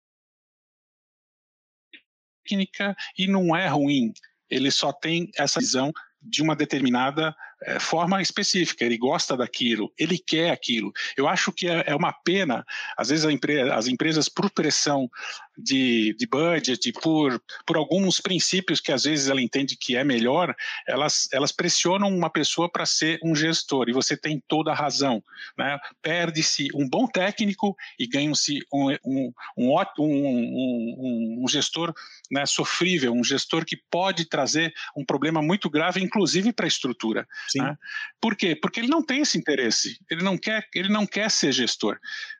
[2.45, 4.13] técnica e não é ruim.
[4.49, 5.91] Ele só tem essa visão
[6.21, 10.91] de uma determinada é, forma específica, ele gosta daquilo, ele quer aquilo.
[11.15, 12.65] Eu acho que é, é uma pena,
[12.97, 15.09] às vezes empre as empresas, por pressão
[15.57, 20.53] de, de budget, por, por alguns princípios que às vezes ela entende que é melhor,
[20.87, 25.23] elas, elas pressionam uma pessoa para ser um gestor, e você tem toda a razão.
[25.57, 25.77] Né?
[26.01, 31.93] Perde-se um bom técnico e ganha-se um, um, um, um, um gestor
[32.29, 37.27] né, sofrível, um gestor que pode trazer um problema muito grave, inclusive para a estrutura.
[37.61, 37.77] Né?
[38.21, 38.55] Por quê?
[38.55, 41.99] Porque ele não tem esse interesse, ele não quer, ele não quer ser gestor.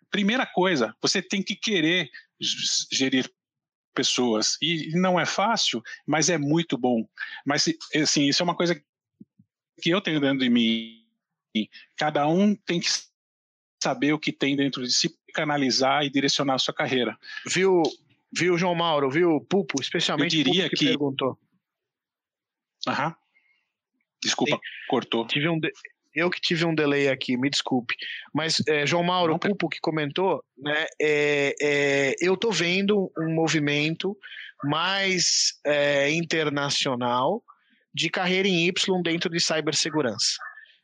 [0.10, 2.10] Primeira coisa, você tem que querer
[2.92, 3.30] gerir
[3.94, 7.08] pessoas e não é fácil, mas é muito bom.
[7.46, 8.76] Mas assim, isso é uma coisa
[9.82, 11.02] que eu tenho dentro de mim.
[11.96, 12.90] Cada um tem que
[13.82, 17.18] saber o que tem dentro de si, canalizar e direcionar a sua carreira.
[17.46, 17.84] Viu,
[18.36, 21.40] viu João Mauro, viu Pupo, especialmente eu diria que, que perguntou.
[22.88, 23.16] Aham.
[24.26, 24.62] Desculpa, Sim.
[24.88, 25.26] cortou.
[25.28, 25.72] Tive um de...
[26.14, 27.94] Eu que tive um delay aqui, me desculpe.
[28.34, 33.12] Mas é, João Mauro, Não, o Pupo que comentou, né, é, é, eu tô vendo
[33.18, 34.18] um movimento
[34.64, 37.44] mais é, internacional
[37.94, 40.38] de carreira em Y dentro de cibersegurança.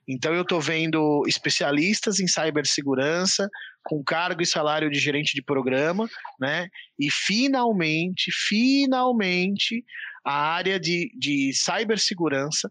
[0.08, 3.48] Então eu estou vendo especialistas em cibersegurança
[3.84, 6.68] com cargo e salário de gerente de programa, né?
[7.00, 9.84] E finalmente, finalmente,
[10.26, 12.70] a área de, de cibersegurança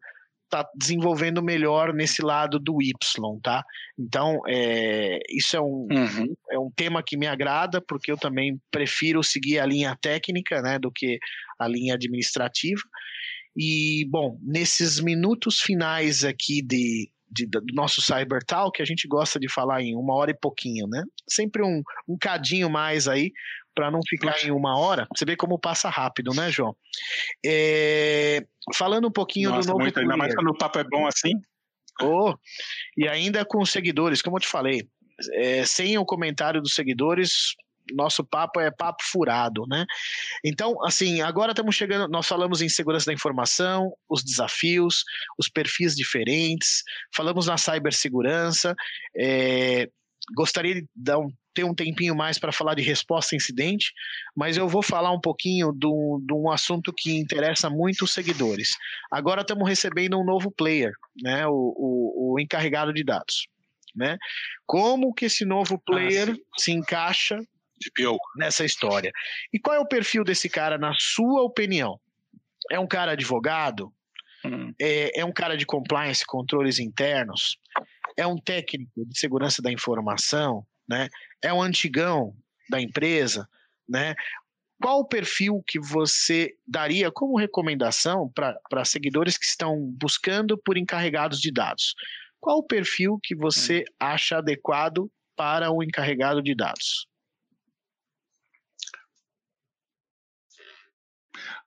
[0.51, 2.95] está desenvolvendo melhor nesse lado do Y,
[3.41, 3.65] tá?
[3.99, 6.35] Então, é, isso é um, uhum.
[6.51, 10.79] é um tema que me agrada, porque eu também prefiro seguir a linha técnica, né,
[10.79, 11.19] do que
[11.59, 12.83] a linha administrativa.
[13.57, 19.39] E, bom, nesses minutos finais aqui de, de, do nosso Cyber Talk, a gente gosta
[19.39, 21.03] de falar em uma hora e pouquinho, né?
[21.29, 23.33] Sempre um, um cadinho mais aí,
[23.75, 25.07] para não ficar em uma hora.
[25.15, 26.77] Você vê como passa rápido, né, João?
[27.45, 28.45] É,
[28.75, 29.83] falando um pouquinho Nossa, do novo.
[29.83, 31.33] Muito, ainda mais quando o papo é bom assim.
[32.03, 32.35] Oh,
[32.97, 34.89] e ainda com os seguidores, como eu te falei,
[35.35, 37.55] é, sem o comentário dos seguidores,
[37.93, 39.85] nosso papo é papo furado, né?
[40.45, 45.05] Então, assim, agora estamos chegando, nós falamos em segurança da informação, os desafios,
[45.39, 46.83] os perfis diferentes,
[47.15, 48.75] falamos na cibersegurança,
[49.17, 49.89] é,
[50.35, 51.29] gostaria de dar um,
[51.61, 53.93] ter um tempinho mais para falar de resposta a incidente,
[54.35, 58.71] mas eu vou falar um pouquinho de um assunto que interessa muito os seguidores.
[59.11, 60.93] Agora estamos recebendo um novo player,
[61.23, 63.47] né, o, o, o encarregado de dados.
[63.95, 64.17] né?
[64.67, 67.39] Como que esse novo ah, player ah, se encaixa
[68.37, 69.13] nessa história?
[69.53, 72.01] E qual é o perfil desse cara, na sua opinião?
[72.71, 73.93] É um cara advogado?
[74.45, 74.73] Hum.
[74.81, 77.59] É, é um cara de compliance, controles internos?
[78.17, 80.65] É um técnico de segurança da informação?
[80.89, 81.09] Né?
[81.43, 82.35] É um antigão
[82.69, 83.49] da empresa?
[83.89, 84.15] Né?
[84.81, 91.41] Qual o perfil que você daria como recomendação para seguidores que estão buscando por encarregados
[91.41, 91.95] de dados?
[92.41, 93.95] Qual o perfil que você hum.
[94.01, 97.07] acha adequado para o encarregado de dados?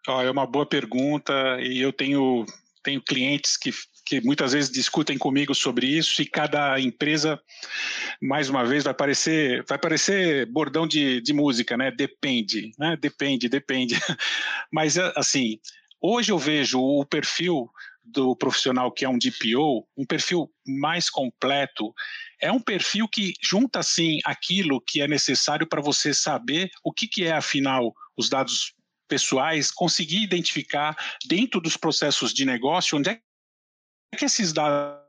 [0.08, 2.46] é uma boa pergunta e eu tenho,
[2.84, 3.72] tenho clientes que,
[4.06, 7.40] que muitas vezes discutem comigo sobre isso e cada empresa,
[8.22, 11.92] mais uma vez, vai parecer, vai parecer bordão de, de música, né?
[11.92, 12.98] Depende, né?
[13.00, 13.96] Depende, depende.
[14.72, 15.60] Mas, assim,
[16.02, 17.70] hoje eu vejo o perfil
[18.04, 21.94] do profissional que é um DPO, um perfil mais completo,
[22.42, 27.08] é um perfil que junta assim aquilo que é necessário para você saber o que,
[27.08, 28.74] que é afinal os dados
[29.08, 30.96] pessoais, conseguir identificar
[31.26, 33.20] dentro dos processos de negócio onde é
[34.14, 35.02] que esses dados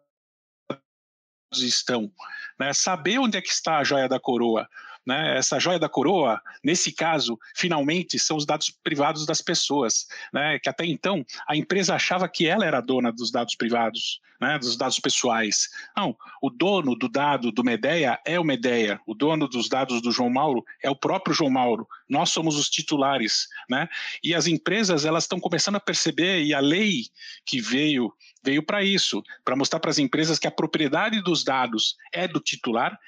[1.56, 2.10] estão,
[2.58, 2.72] né?
[2.72, 4.68] saber onde é que está a joia da coroa,
[5.06, 5.36] né?
[5.36, 10.58] Essa joia da coroa, nesse caso, finalmente, são os dados privados das pessoas, né?
[10.58, 14.58] que até então a empresa achava que ela era dona dos dados privados, né?
[14.58, 15.68] dos dados pessoais.
[15.96, 20.10] Não, o dono do dado do Medeia é o Medeia, o dono dos dados do
[20.10, 21.86] João Mauro é o próprio João Mauro.
[22.08, 23.48] Nós somos os titulares.
[23.68, 23.88] Né?
[24.22, 27.02] E as empresas elas estão começando a perceber, e a lei
[27.44, 31.96] que veio veio para isso, para mostrar para as empresas que a propriedade dos dados
[32.12, 32.98] é do titular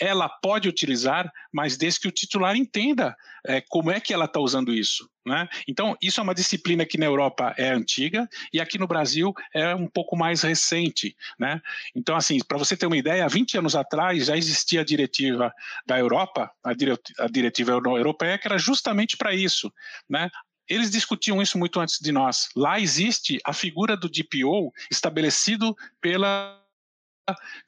[0.00, 4.40] ela pode utilizar, mas desde que o titular entenda é, como é que ela está
[4.40, 5.08] usando isso.
[5.24, 5.48] Né?
[5.66, 9.74] Então, isso é uma disciplina que na Europa é antiga e aqui no Brasil é
[9.74, 11.16] um pouco mais recente.
[11.38, 11.60] Né?
[11.94, 15.52] Então, assim, para você ter uma ideia, há 20 anos atrás já existia a diretiva
[15.86, 19.72] da Europa, a, a diretiva europeia, que era justamente para isso.
[20.08, 20.30] Né?
[20.68, 22.48] Eles discutiam isso muito antes de nós.
[22.54, 26.65] Lá existe a figura do DPO estabelecido pela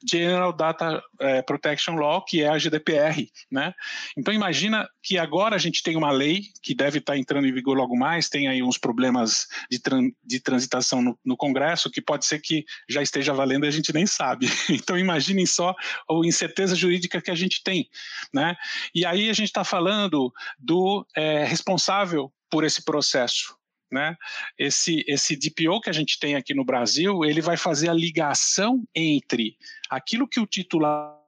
[0.09, 3.73] General Data é, Protection Law, que é a GDPR, né?
[4.17, 7.75] Então imagina que agora a gente tem uma lei que deve estar entrando em vigor
[7.75, 12.25] logo mais, tem aí uns problemas de, tran de transitação no, no, Congresso, que pode
[12.25, 14.47] ser que já esteja valendo e a gente nem sabe.
[14.69, 17.87] Então imaginem só a incerteza jurídica que a gente tem,
[18.33, 18.55] né?
[18.93, 23.55] E aí a gente está falando do é, responsável por esse processo,
[23.91, 24.15] né?
[24.57, 28.83] Esse, esse DPO que a gente tem aqui no Brasil, ele vai fazer a ligação
[28.95, 29.57] entre
[29.89, 31.19] aquilo que o titular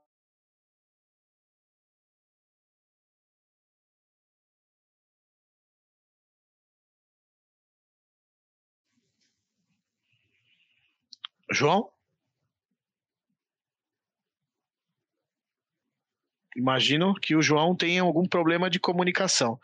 [11.51, 11.91] João?
[16.55, 19.59] Imagino que o João tenha algum problema de comunicação.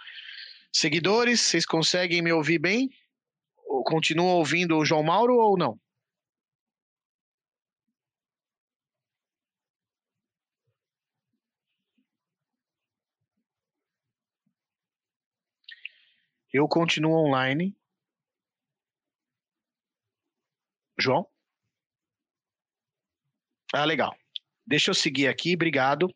[0.71, 2.89] Seguidores, vocês conseguem me ouvir bem?
[3.85, 5.79] Continuam ouvindo o João Mauro ou não?
[16.51, 17.75] Eu continuo online.
[20.99, 21.27] João?
[23.73, 24.15] Ah, legal.
[24.65, 26.07] Deixa eu seguir aqui, obrigado.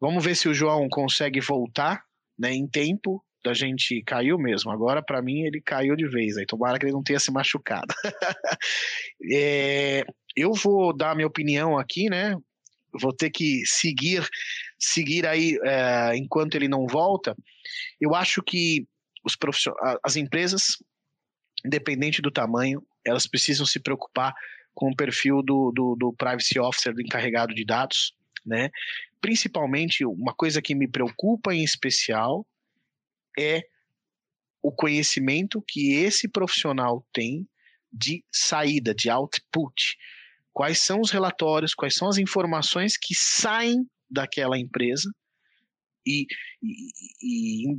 [0.00, 2.04] Vamos ver se o João consegue voltar
[2.38, 4.72] né, em tempo da gente caiu mesmo.
[4.72, 6.36] Agora, para mim, ele caiu de vez.
[6.36, 7.94] Aí, tomara que ele não tenha se machucado.
[9.32, 12.36] é, eu vou dar minha opinião aqui, né?
[13.00, 14.26] Vou ter que seguir,
[14.78, 17.36] seguir aí é, enquanto ele não volta.
[18.00, 18.84] Eu acho que
[19.24, 19.36] os
[20.02, 20.76] as empresas,
[21.64, 24.34] independente do tamanho, elas precisam se preocupar
[24.74, 28.12] com o perfil do, do, do privacy officer, do encarregado de dados,
[28.44, 28.70] né?
[29.20, 32.44] Principalmente, uma coisa que me preocupa em especial
[33.38, 33.62] é
[34.62, 37.48] o conhecimento que esse profissional tem
[37.92, 39.96] de saída, de output.
[40.52, 45.10] Quais são os relatórios, quais são as informações que saem daquela empresa
[46.06, 46.26] e,
[46.62, 47.78] e, e,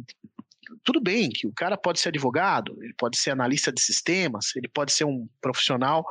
[0.83, 4.67] tudo bem que o cara pode ser advogado, ele pode ser analista de sistemas, ele
[4.67, 6.05] pode ser um profissional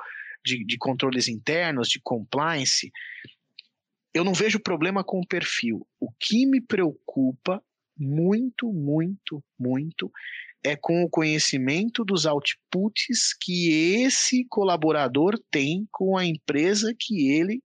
[0.44, 2.90] de, de controles internos, de compliance.
[4.14, 5.86] Eu não vejo problema com o perfil.
[6.00, 7.62] O que me preocupa
[7.98, 10.10] muito, muito, muito
[10.64, 17.62] é com o conhecimento dos outputs que esse colaborador tem com a empresa que ele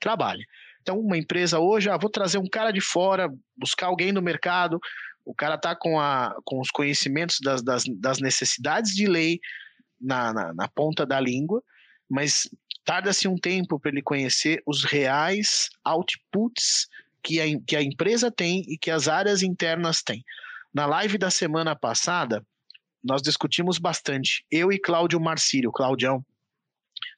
[0.00, 0.44] trabalha.
[0.82, 4.80] Então, uma empresa hoje, ah, vou trazer um cara de fora, buscar alguém no mercado,
[5.24, 5.96] o cara está com,
[6.44, 9.38] com os conhecimentos das, das, das necessidades de lei
[10.00, 11.62] na, na, na, ponta da língua,
[12.08, 12.48] mas
[12.84, 16.88] tarda-se um tempo para ele conhecer os reais outputs
[17.22, 20.24] que a, que a empresa tem e que as áreas internas têm.
[20.72, 22.44] Na live da semana passada,
[23.02, 26.24] nós discutimos bastante, eu e Cláudio Marcílio, Claudião,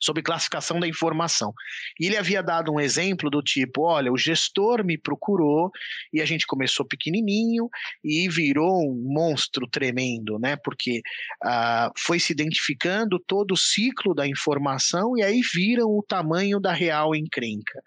[0.01, 1.53] sobre classificação da informação.
[1.99, 5.71] E ele havia dado um exemplo do tipo: olha, o gestor me procurou
[6.13, 7.69] e a gente começou pequenininho
[8.05, 10.57] e virou um monstro tremendo, né?
[10.57, 11.01] Porque
[11.45, 16.73] uh, foi se identificando todo o ciclo da informação e aí viram o tamanho da
[16.73, 17.83] real encrenca.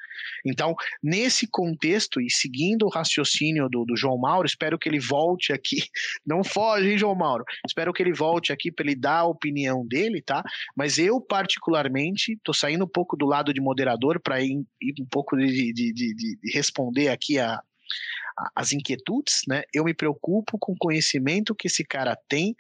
[0.45, 5.51] Então, nesse contexto e seguindo o raciocínio do, do João Mauro, espero que ele volte
[5.51, 5.77] aqui.
[6.25, 7.43] Não foge, hein, João Mauro?
[7.67, 10.43] Espero que ele volte aqui para ele dar a opinião dele, tá?
[10.75, 15.05] Mas eu, particularmente, estou saindo um pouco do lado de moderador para ir, ir, um
[15.05, 19.63] pouco de, de, de, de responder aqui a, a, as inquietudes, né?
[19.73, 22.55] Eu me preocupo com o conhecimento que esse cara tem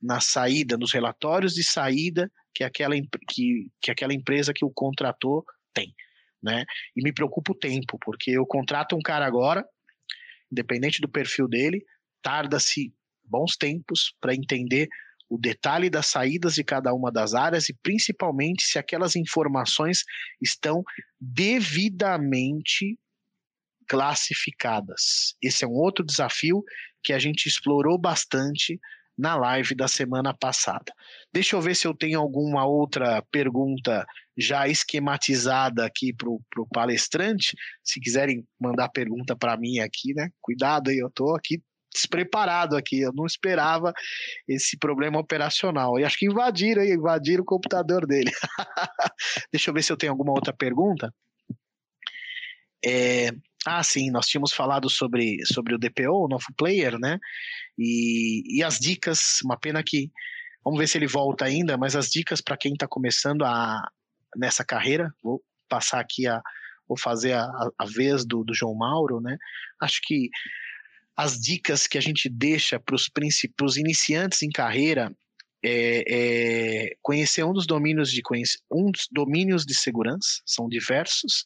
[0.00, 2.94] na saída, nos relatórios de saída que aquela,
[3.28, 5.94] que, que aquela empresa que o contratou tem,
[6.42, 6.64] né?
[6.96, 9.64] E me preocupa o tempo, porque eu contrato um cara agora,
[10.50, 11.84] independente do perfil dele,
[12.22, 12.92] tarda-se
[13.24, 14.88] bons tempos para entender
[15.30, 20.02] o detalhe das saídas de cada uma das áreas e principalmente se aquelas informações
[20.42, 20.82] estão
[21.20, 22.98] devidamente
[23.88, 25.36] classificadas.
[25.40, 26.64] Esse é um outro desafio
[27.02, 28.78] que a gente explorou bastante
[29.16, 30.92] na live da semana passada.
[31.32, 34.04] Deixa eu ver se eu tenho alguma outra pergunta
[34.36, 37.54] já esquematizada aqui para o palestrante.
[37.84, 40.30] Se quiserem mandar pergunta para mim aqui, né?
[40.40, 41.62] Cuidado aí, eu estou aqui
[41.92, 43.00] despreparado aqui.
[43.00, 43.92] Eu não esperava
[44.48, 45.98] esse problema operacional.
[45.98, 48.30] E acho que invadiram, invadiram o computador dele.
[49.52, 51.12] Deixa eu ver se eu tenho alguma outra pergunta.
[52.84, 53.30] É,
[53.66, 57.18] ah, sim, nós tínhamos falado sobre, sobre o DPO, o novo player, né?
[57.78, 60.10] E, e as dicas, uma pena que.
[60.64, 63.80] Vamos ver se ele volta ainda, mas as dicas para quem está começando a,
[64.36, 66.40] nessa carreira, vou passar aqui a.
[66.88, 67.46] Vou fazer a,
[67.78, 69.36] a vez do, do João Mauro, né?
[69.80, 70.28] Acho que
[71.16, 75.14] as dicas que a gente deixa para os iniciantes em carreira
[75.62, 78.22] é, é, conhecer um dos domínios de
[78.70, 81.44] um dos domínios de segurança, são diversos,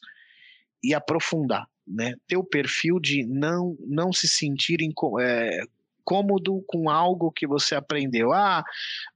[0.81, 2.13] e aprofundar, né?
[2.27, 4.79] Ter o perfil de não não se sentir
[5.19, 5.61] é,
[6.05, 8.31] cômodo com algo que você aprendeu.
[8.31, 8.63] Ah,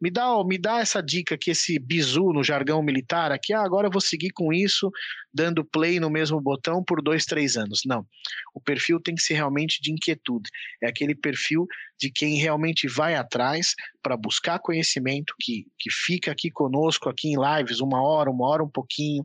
[0.01, 3.87] me dá, me dá essa dica que esse bizu no jargão militar aqui, ah, agora
[3.87, 4.91] eu vou seguir com isso,
[5.33, 7.81] dando play no mesmo botão por dois, três anos.
[7.85, 8.05] Não.
[8.53, 10.49] O perfil tem que ser realmente de inquietude.
[10.81, 11.67] É aquele perfil
[11.99, 17.35] de quem realmente vai atrás para buscar conhecimento, que, que fica aqui conosco, aqui em
[17.37, 19.23] lives, uma hora, uma hora, um pouquinho,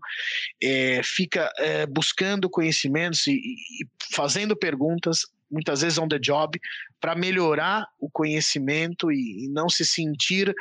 [0.63, 5.21] é, fica é, buscando conhecimentos e, e fazendo perguntas,
[5.55, 6.59] muitas vezes on the job,
[7.01, 10.53] para melhorar o conhecimento e, e não se sentir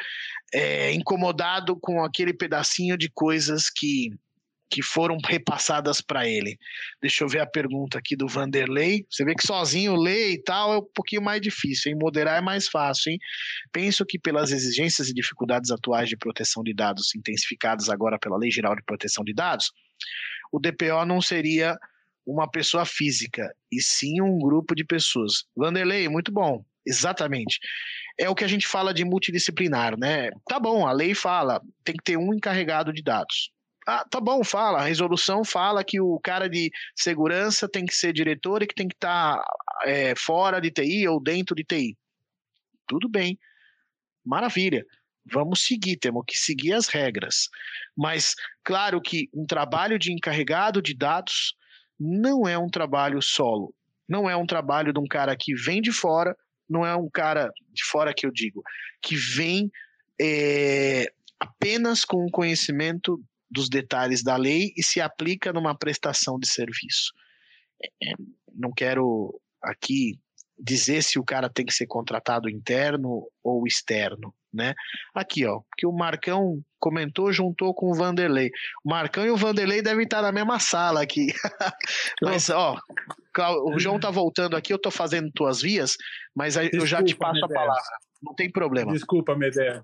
[0.53, 4.11] é, incomodado com aquele pedacinho de coisas que,
[4.69, 6.57] que foram repassadas para ele.
[7.01, 9.05] Deixa eu ver a pergunta aqui do Vanderlei.
[9.09, 11.97] Você vê que sozinho ler e tal é um pouquinho mais difícil, hein?
[11.99, 13.19] Moderar é mais fácil, hein?
[13.71, 18.51] Penso que pelas exigências e dificuldades atuais de proteção de dados intensificadas agora pela Lei
[18.51, 19.71] Geral de Proteção de Dados,
[20.51, 21.77] o DPO não seria
[22.26, 25.43] uma pessoa física, e sim um grupo de pessoas.
[25.55, 26.63] Vanderlei, muito bom.
[26.86, 27.59] Exatamente.
[28.17, 30.30] É o que a gente fala de multidisciplinar, né?
[30.47, 33.51] Tá bom, a lei fala, tem que ter um encarregado de dados.
[33.88, 34.80] Ah, tá bom, fala.
[34.80, 38.88] A resolução fala que o cara de segurança tem que ser diretor e que tem
[38.88, 39.45] que estar tá,
[39.86, 41.97] é, fora de TI ou dentro de TI.
[42.88, 43.38] Tudo bem.
[44.26, 44.86] Maravilha.
[45.26, 47.49] Vamos seguir, temos que seguir as regras.
[47.95, 51.55] Mas, claro que um trabalho de encarregado de dados
[52.03, 53.73] não é um trabalho solo.
[54.07, 56.35] Não é um trabalho de um cara que vem de fora,
[56.69, 58.61] não é um cara de fora que eu digo,
[59.01, 59.71] que vem
[60.21, 61.05] é,
[61.39, 63.17] apenas com o conhecimento
[63.49, 67.13] dos detalhes da lei e se aplica numa prestação de serviço.
[68.03, 68.13] É,
[68.53, 70.19] não quero aqui
[70.57, 74.73] dizer se o cara tem que ser contratado interno ou externo, né?
[75.13, 78.51] Aqui, ó, que o Marcão comentou, juntou com o Vanderlei.
[78.83, 81.27] O Marcão e o Vanderlei devem estar na mesma sala aqui.
[82.21, 82.77] mas, ó,
[83.65, 85.97] o João tá voltando aqui, eu tô fazendo tuas vias,
[86.35, 87.45] mas Desculpa, eu já te passo Medea.
[87.45, 87.97] a palavra.
[88.21, 88.93] Não tem problema.
[88.93, 89.83] Desculpa, Medea.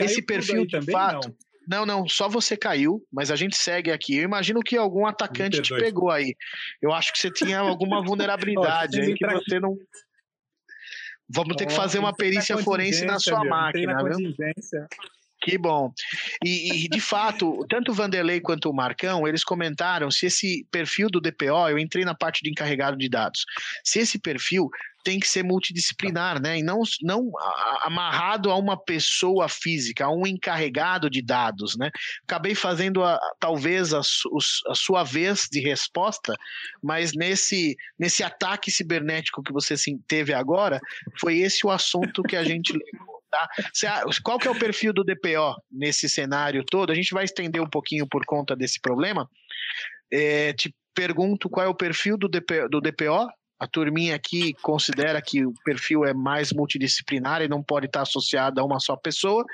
[0.00, 1.28] Esse perfil de também, fato.
[1.66, 1.84] Não?
[1.84, 4.16] não, não, só você caiu, mas a gente segue aqui.
[4.16, 6.34] Eu imagino que algum atacante te pegou aí.
[6.80, 9.76] Eu acho que você tinha alguma vulnerabilidade aí que você não
[11.28, 14.34] Vamos ter que fazer uma perícia forense na sua máquina, viu?
[15.40, 15.92] Que bom.
[16.44, 21.08] E, e, de fato, tanto o Vanderlei quanto o Marcão, eles comentaram se esse perfil
[21.08, 23.44] do DPO, eu entrei na parte de encarregado de dados,
[23.84, 24.68] se esse perfil
[25.04, 26.58] tem que ser multidisciplinar, né?
[26.58, 27.30] E não, não
[27.82, 31.90] amarrado a uma pessoa física, a um encarregado de dados, né?
[32.24, 36.34] Acabei fazendo a, talvez a, a sua vez de resposta,
[36.82, 39.76] mas nesse, nesse ataque cibernético que você
[40.06, 40.80] teve agora,
[41.20, 43.17] foi esse o assunto que a gente levou.
[43.30, 43.48] Tá?
[44.22, 46.90] Qual que é o perfil do DPO nesse cenário todo?
[46.90, 49.28] A gente vai estender um pouquinho por conta desse problema.
[50.10, 53.28] É, te pergunto qual é o perfil do DPO, do DPO.
[53.60, 58.60] A turminha aqui considera que o perfil é mais multidisciplinar e não pode estar associado
[58.60, 59.44] a uma só pessoa.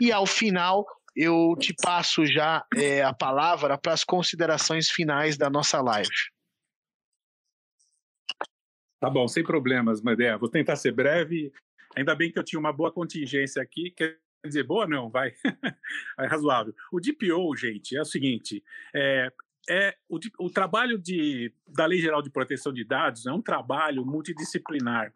[0.00, 5.50] E ao final, eu te passo já é, a palavra para as considerações finais da
[5.50, 6.08] nossa live.
[9.00, 10.38] Tá bom, sem problemas, Madeira.
[10.38, 11.52] Vou tentar ser breve
[11.96, 15.32] Ainda bem que eu tinha uma boa contingência aqui, quer dizer, boa não, vai,
[16.18, 16.74] é razoável.
[16.90, 18.62] O DPO, gente, é o seguinte,
[18.94, 19.32] é,
[19.68, 24.04] é o, o, trabalho de, da Lei Geral de Proteção de Dados é um trabalho
[24.04, 25.12] multidisciplinar.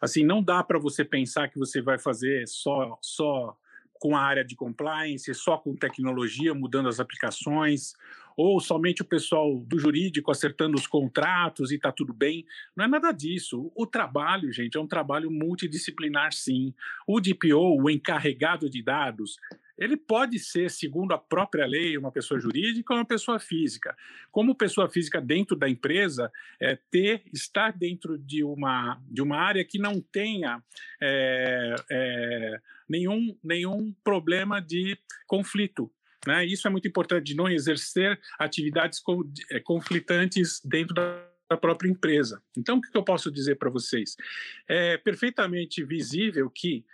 [0.00, 3.56] Assim, não dá para você pensar que você vai fazer só, só
[3.94, 7.94] com a área de compliance, só com tecnologia, mudando as aplicações,
[8.38, 12.46] ou somente o pessoal do jurídico acertando os contratos e está tudo bem.
[12.76, 13.72] Não é nada disso.
[13.74, 16.72] O trabalho, gente, é um trabalho multidisciplinar, sim.
[17.04, 19.38] O DPO, o encarregado de dados,
[19.76, 23.96] ele pode ser, segundo a própria lei, uma pessoa jurídica ou uma pessoa física.
[24.30, 26.30] Como pessoa física dentro da empresa,
[26.60, 30.62] é, ter, estar dentro de uma, de uma área que não tenha
[31.02, 35.90] é, é, nenhum, nenhum problema de conflito.
[36.26, 36.46] Né?
[36.46, 39.02] Isso é muito importante, de não exercer atividades
[39.50, 42.42] é, conflitantes dentro da da própria empresa.
[42.56, 44.16] Então, o que eu posso dizer para vocês?
[44.68, 46.84] É perfeitamente visível que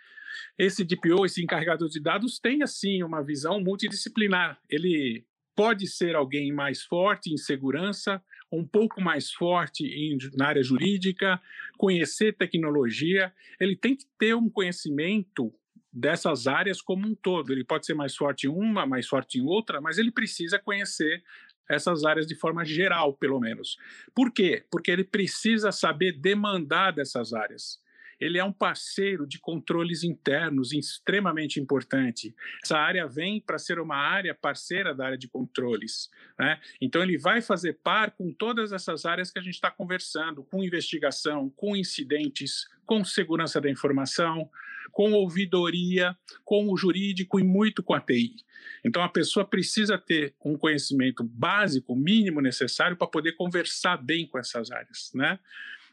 [0.59, 4.59] esse DPO, esse encarregado de dados, tem assim uma visão multidisciplinar.
[4.71, 5.25] Ele
[5.57, 11.41] pode ser alguém mais forte em segurança, um pouco mais forte em, na área jurídica,
[11.77, 13.33] conhecer tecnologia.
[13.61, 15.53] Ele tem que ter um conhecimento
[15.95, 17.53] dessas áreas como um todo.
[17.53, 21.23] Ele pode ser mais forte em uma, mais forte em outra, mas ele precisa conhecer
[21.71, 23.79] essas áreas de forma geral, pelo menos.
[24.15, 24.65] Por quê?
[24.71, 27.83] Porque ele precisa saber demandar dessas áreas
[28.21, 32.35] ele é um parceiro de controles internos extremamente importante.
[32.63, 36.11] Essa área vem para ser uma área parceira da área de controles.
[36.39, 36.61] Né?
[36.81, 40.65] Então, ele vai fazer par com todas essas áreas que a gente está conversando, com
[40.65, 44.49] investigação, com incidentes, com segurança da informação,
[44.93, 48.37] com ouvidoria, com o jurídico e muito com a TI.
[48.85, 54.39] Então, a pessoa precisa ter um conhecimento básico, mínimo necessário, para poder conversar bem com
[54.39, 55.11] essas áreas.
[55.15, 55.39] Né?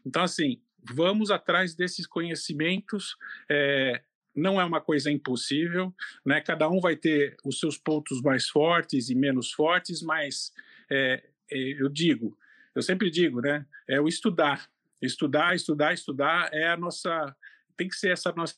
[0.05, 3.15] Então, assim, vamos atrás desses conhecimentos.
[3.49, 4.01] É,
[4.35, 5.93] não é uma coisa impossível,
[6.25, 6.39] né?
[6.41, 10.51] Cada um vai ter os seus pontos mais fortes e menos fortes, mas
[10.89, 12.37] é, é, eu digo,
[12.73, 13.65] eu sempre digo, né?
[13.87, 14.69] É o estudar,
[15.01, 17.35] estudar, estudar, estudar é a nossa,
[17.75, 18.55] tem que ser essa nossa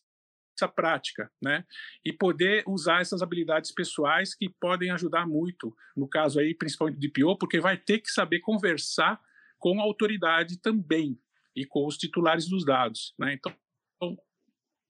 [0.56, 1.66] essa prática, né?
[2.06, 7.08] E poder usar essas habilidades pessoais que podem ajudar muito, no caso aí, principalmente do
[7.08, 9.20] DPO, porque vai ter que saber conversar
[9.58, 11.18] com a autoridade também,
[11.56, 13.14] e com os titulares dos dados.
[13.20, 13.36] Né?
[13.36, 13.56] Então,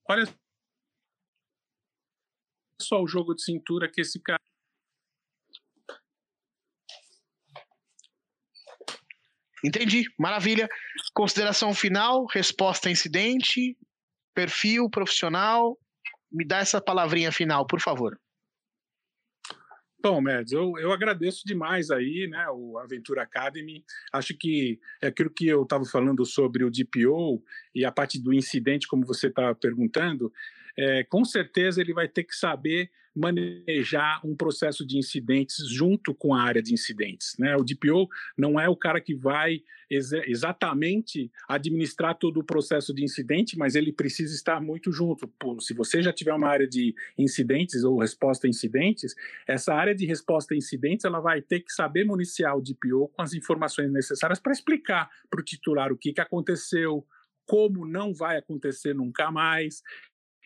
[0.09, 0.25] olha
[2.81, 4.39] só o jogo de cintura que esse cara.
[9.65, 10.67] Entendi, maravilha.
[11.13, 13.77] Consideração final, resposta incidente,
[14.33, 15.77] perfil profissional.
[16.29, 18.19] Me dá essa palavrinha final, por favor.
[20.05, 23.85] Bom, Mads, eu, eu agradeço demais aí, né, o Aventura Academy.
[24.11, 27.41] Acho que é aquilo que eu estava falando sobre o DPO
[27.73, 30.29] e a parte do incidente, como você está perguntando,
[30.77, 36.33] é, com certeza ele vai ter que saber manejar um processo de incidentes junto com
[36.33, 37.35] a área de incidentes.
[37.37, 37.55] Né?
[37.55, 38.07] O DPO
[38.37, 43.75] não é o cara que vai ex exatamente administrar todo o processo de incidente, mas
[43.75, 45.27] ele precisa estar muito junto.
[45.27, 49.13] Pô, se você já tiver uma área de incidentes ou resposta a incidentes,
[49.47, 53.21] essa área de resposta a incidentes ela vai ter que saber municiar o DPO com
[53.21, 57.05] as informações necessárias para explicar para o titular o que, que aconteceu,
[57.45, 59.83] como não vai acontecer nunca mais,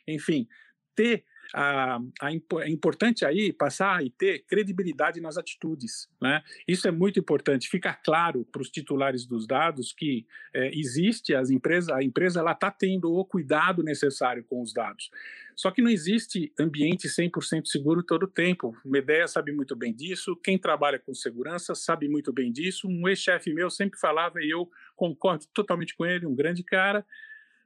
[0.08, 0.48] enfim,
[0.96, 6.10] ter a, a, é importante aí passar e ter credibilidade nas atitudes.
[6.22, 6.41] Né?
[6.68, 7.69] Isso é muito importante.
[7.69, 12.52] Fica claro para os titulares dos dados que é, existe as empresas, a empresa ela
[12.52, 15.10] está tendo o cuidado necessário com os dados.
[15.56, 18.78] Só que não existe ambiente 100% seguro todo o tempo.
[18.86, 22.88] O Medeia sabe muito bem disso, quem trabalha com segurança sabe muito bem disso.
[22.88, 27.03] Um ex-chefe meu sempre falava, e eu concordo totalmente com ele, um grande cara,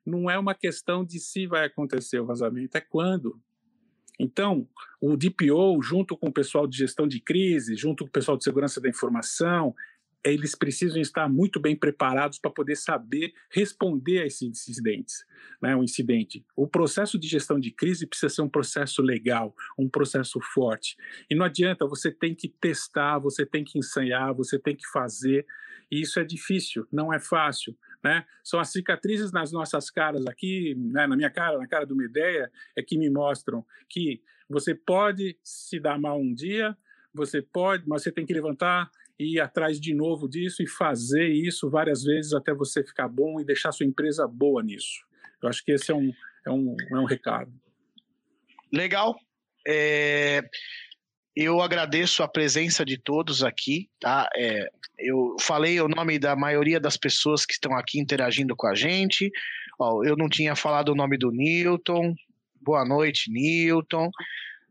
[0.05, 3.39] não é uma questão de se vai acontecer o vazamento, é quando.
[4.21, 4.67] Então,
[5.01, 8.43] o DPO, junto com o pessoal de gestão de crise, junto com o pessoal de
[8.43, 9.73] segurança da informação,
[10.23, 15.25] eles precisam estar muito bem preparados para poder saber responder a esses incidentes,
[15.59, 16.45] né, um incidente.
[16.55, 20.95] O processo de gestão de crise precisa ser um processo legal, um processo forte.
[21.27, 25.47] E não adianta, você tem que testar, você tem que ensaiar, você tem que fazer,
[25.91, 27.77] e isso é difícil, não é fácil.
[28.03, 28.25] Né?
[28.43, 32.51] São as cicatrizes nas nossas caras aqui, né, na minha cara, na cara do Medeia,
[32.75, 36.75] é que me mostram que você pode se dar mal um dia,
[37.13, 38.89] você pode, mas você tem que levantar,
[39.21, 43.39] e ir atrás de novo disso e fazer isso várias vezes até você ficar bom
[43.39, 45.05] e deixar sua empresa boa nisso.
[45.43, 46.11] Eu acho que esse é um,
[46.43, 47.53] é um, é um recado.
[48.73, 49.15] Legal.
[49.67, 50.41] É,
[51.35, 54.29] eu agradeço a presença de todos aqui, tá?
[54.35, 54.67] É,
[54.99, 59.31] eu falei o nome da maioria das pessoas que estão aqui interagindo com a gente.
[59.79, 62.13] Ó, eu não tinha falado o nome do Newton.
[62.61, 64.09] Boa noite, Newton.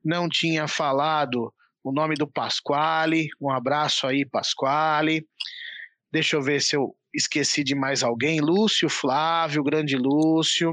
[0.05, 3.29] Não tinha falado o nome do Pasquale.
[3.41, 5.27] Um abraço aí, Pasquale.
[6.13, 8.41] Deixa eu ver se eu esqueci de mais alguém.
[8.41, 10.73] Lúcio Flávio, grande Lúcio.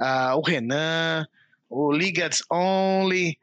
[0.00, 1.26] Uh, o Renan,
[1.68, 3.38] o Ligads Only.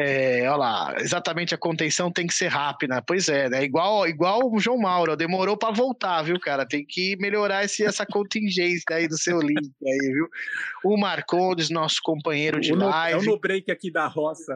[0.00, 3.02] É, olha lá, exatamente a contenção tem que ser rápida.
[3.04, 3.64] Pois é, né?
[3.64, 6.64] Igual, igual o João Mauro, demorou para voltar, viu, cara?
[6.64, 10.28] Tem que melhorar esse, essa contingência aí do seu link aí, viu?
[10.84, 13.26] O Marcondes, nosso companheiro de o live.
[13.26, 14.54] É o no break aqui da roça.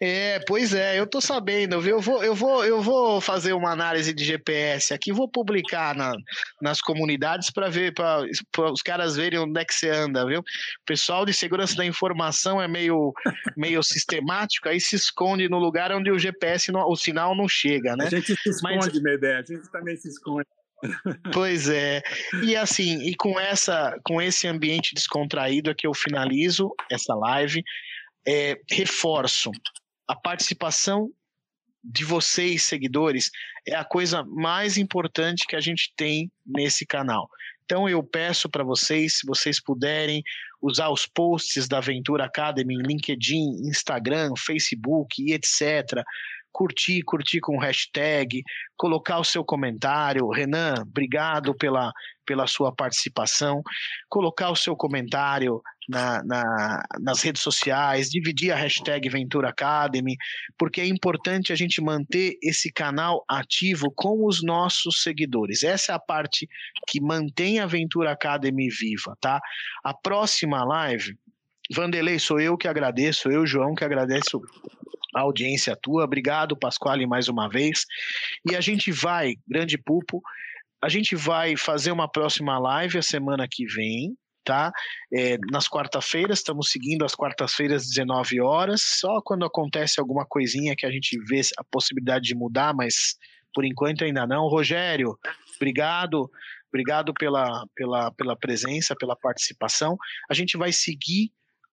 [0.00, 1.96] É, pois é, eu tô sabendo, viu?
[1.96, 6.12] Eu vou, eu vou, eu vou fazer uma análise de GPS aqui, vou publicar na,
[6.60, 8.26] nas comunidades para ver, para
[8.72, 10.40] os caras verem onde é que você anda, viu?
[10.40, 13.12] O pessoal de segurança da informação é meio,
[13.56, 17.96] meio sistemático, aí se esconde no lugar onde o GPS, não, o sinal não chega,
[17.96, 18.06] né?
[18.06, 19.02] A gente se esconde, Mas...
[19.02, 20.46] Medé, a gente também se esconde.
[21.32, 22.02] Pois é.
[22.42, 27.62] E assim, e com essa, com esse ambiente descontraído é que eu finalizo essa live
[28.26, 29.50] é, reforço
[30.08, 31.10] a participação
[31.82, 33.30] de vocês, seguidores,
[33.66, 37.28] é a coisa mais importante que a gente tem nesse canal.
[37.64, 40.22] Então eu peço para vocês, se vocês puderem,
[40.60, 46.02] usar os posts da Aventura Academy em LinkedIn, Instagram, Facebook e etc.
[46.52, 48.42] Curtir, curtir com hashtag,
[48.76, 50.28] colocar o seu comentário.
[50.28, 51.92] Renan, obrigado pela,
[52.24, 53.62] pela sua participação.
[54.08, 60.16] Colocar o seu comentário, na, na, nas redes sociais, dividir a hashtag Ventura Academy,
[60.58, 65.62] porque é importante a gente manter esse canal ativo com os nossos seguidores.
[65.62, 66.48] Essa é a parte
[66.88, 69.40] que mantém a Ventura Academy viva, tá?
[69.82, 71.16] A próxima live,
[71.72, 74.40] Vanderlei, sou eu que agradeço, eu, João, que agradeço
[75.14, 76.04] a audiência tua.
[76.04, 77.86] Obrigado, Pasquale, mais uma vez.
[78.50, 80.20] E a gente vai, grande pulpo,
[80.84, 84.70] a gente vai fazer uma próxima live a semana que vem, tá?
[85.10, 88.82] É, nas quarta-feiras, estamos seguindo as quartas-feiras, 19 horas.
[88.82, 93.16] Só quando acontece alguma coisinha que a gente vê a possibilidade de mudar, mas
[93.54, 94.46] por enquanto ainda não.
[94.46, 95.18] Rogério,
[95.56, 96.30] obrigado.
[96.68, 99.96] Obrigado pela, pela, pela presença, pela participação.
[100.28, 101.30] A gente vai seguir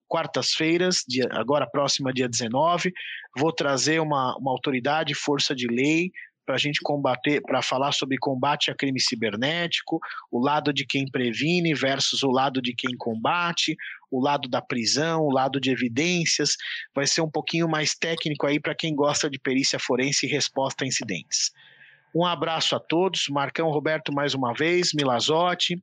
[0.08, 2.92] quartas-feiras, agora próxima dia 19.
[3.36, 6.12] Vou trazer uma, uma autoridade, força de lei,
[6.44, 10.00] para a gente combater, para falar sobre combate a crime cibernético,
[10.30, 13.76] o lado de quem previne versus o lado de quem combate,
[14.10, 16.56] o lado da prisão, o lado de evidências.
[16.94, 20.84] Vai ser um pouquinho mais técnico aí para quem gosta de perícia forense e resposta
[20.84, 21.50] a incidentes.
[22.14, 25.82] Um abraço a todos, Marcão Roberto mais uma vez, Milazotti.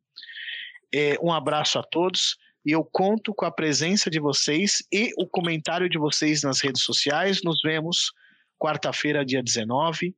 [0.94, 5.26] É, um abraço a todos e eu conto com a presença de vocês e o
[5.26, 7.42] comentário de vocês nas redes sociais.
[7.44, 8.12] Nos vemos
[8.60, 10.14] quarta-feira, dia 19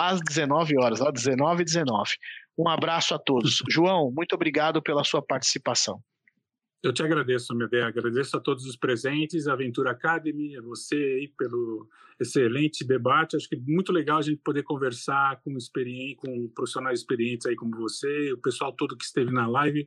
[0.00, 2.10] às 19 horas, às 19 e 19.
[2.56, 3.62] Um abraço a todos.
[3.68, 6.00] João, muito obrigado pela sua participação.
[6.82, 7.82] Eu te agradeço, Medé.
[7.82, 11.86] Agradeço a todos os presentes, a Aventura Academy, a você aí pelo
[12.18, 13.36] excelente debate.
[13.36, 15.52] Acho que é muito legal a gente poder conversar com,
[16.16, 19.86] com profissionais experientes aí como você, o pessoal todo que esteve na live,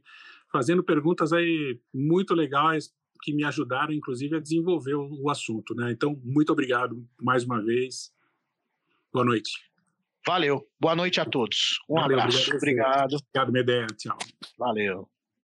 [0.51, 5.73] fazendo perguntas aí muito legais que me ajudaram, inclusive, a desenvolver o, o assunto.
[5.73, 5.91] Né?
[5.91, 8.11] Então, muito obrigado mais uma vez.
[9.11, 9.72] Boa noite.
[10.25, 10.61] Valeu.
[10.79, 11.79] Boa noite a todos.
[11.89, 12.55] Um Valeu, abraço.
[12.55, 13.15] Obrigado.
[13.15, 13.87] Obrigado, Medeia.
[13.97, 14.17] Tchau.
[14.57, 15.09] Valeu.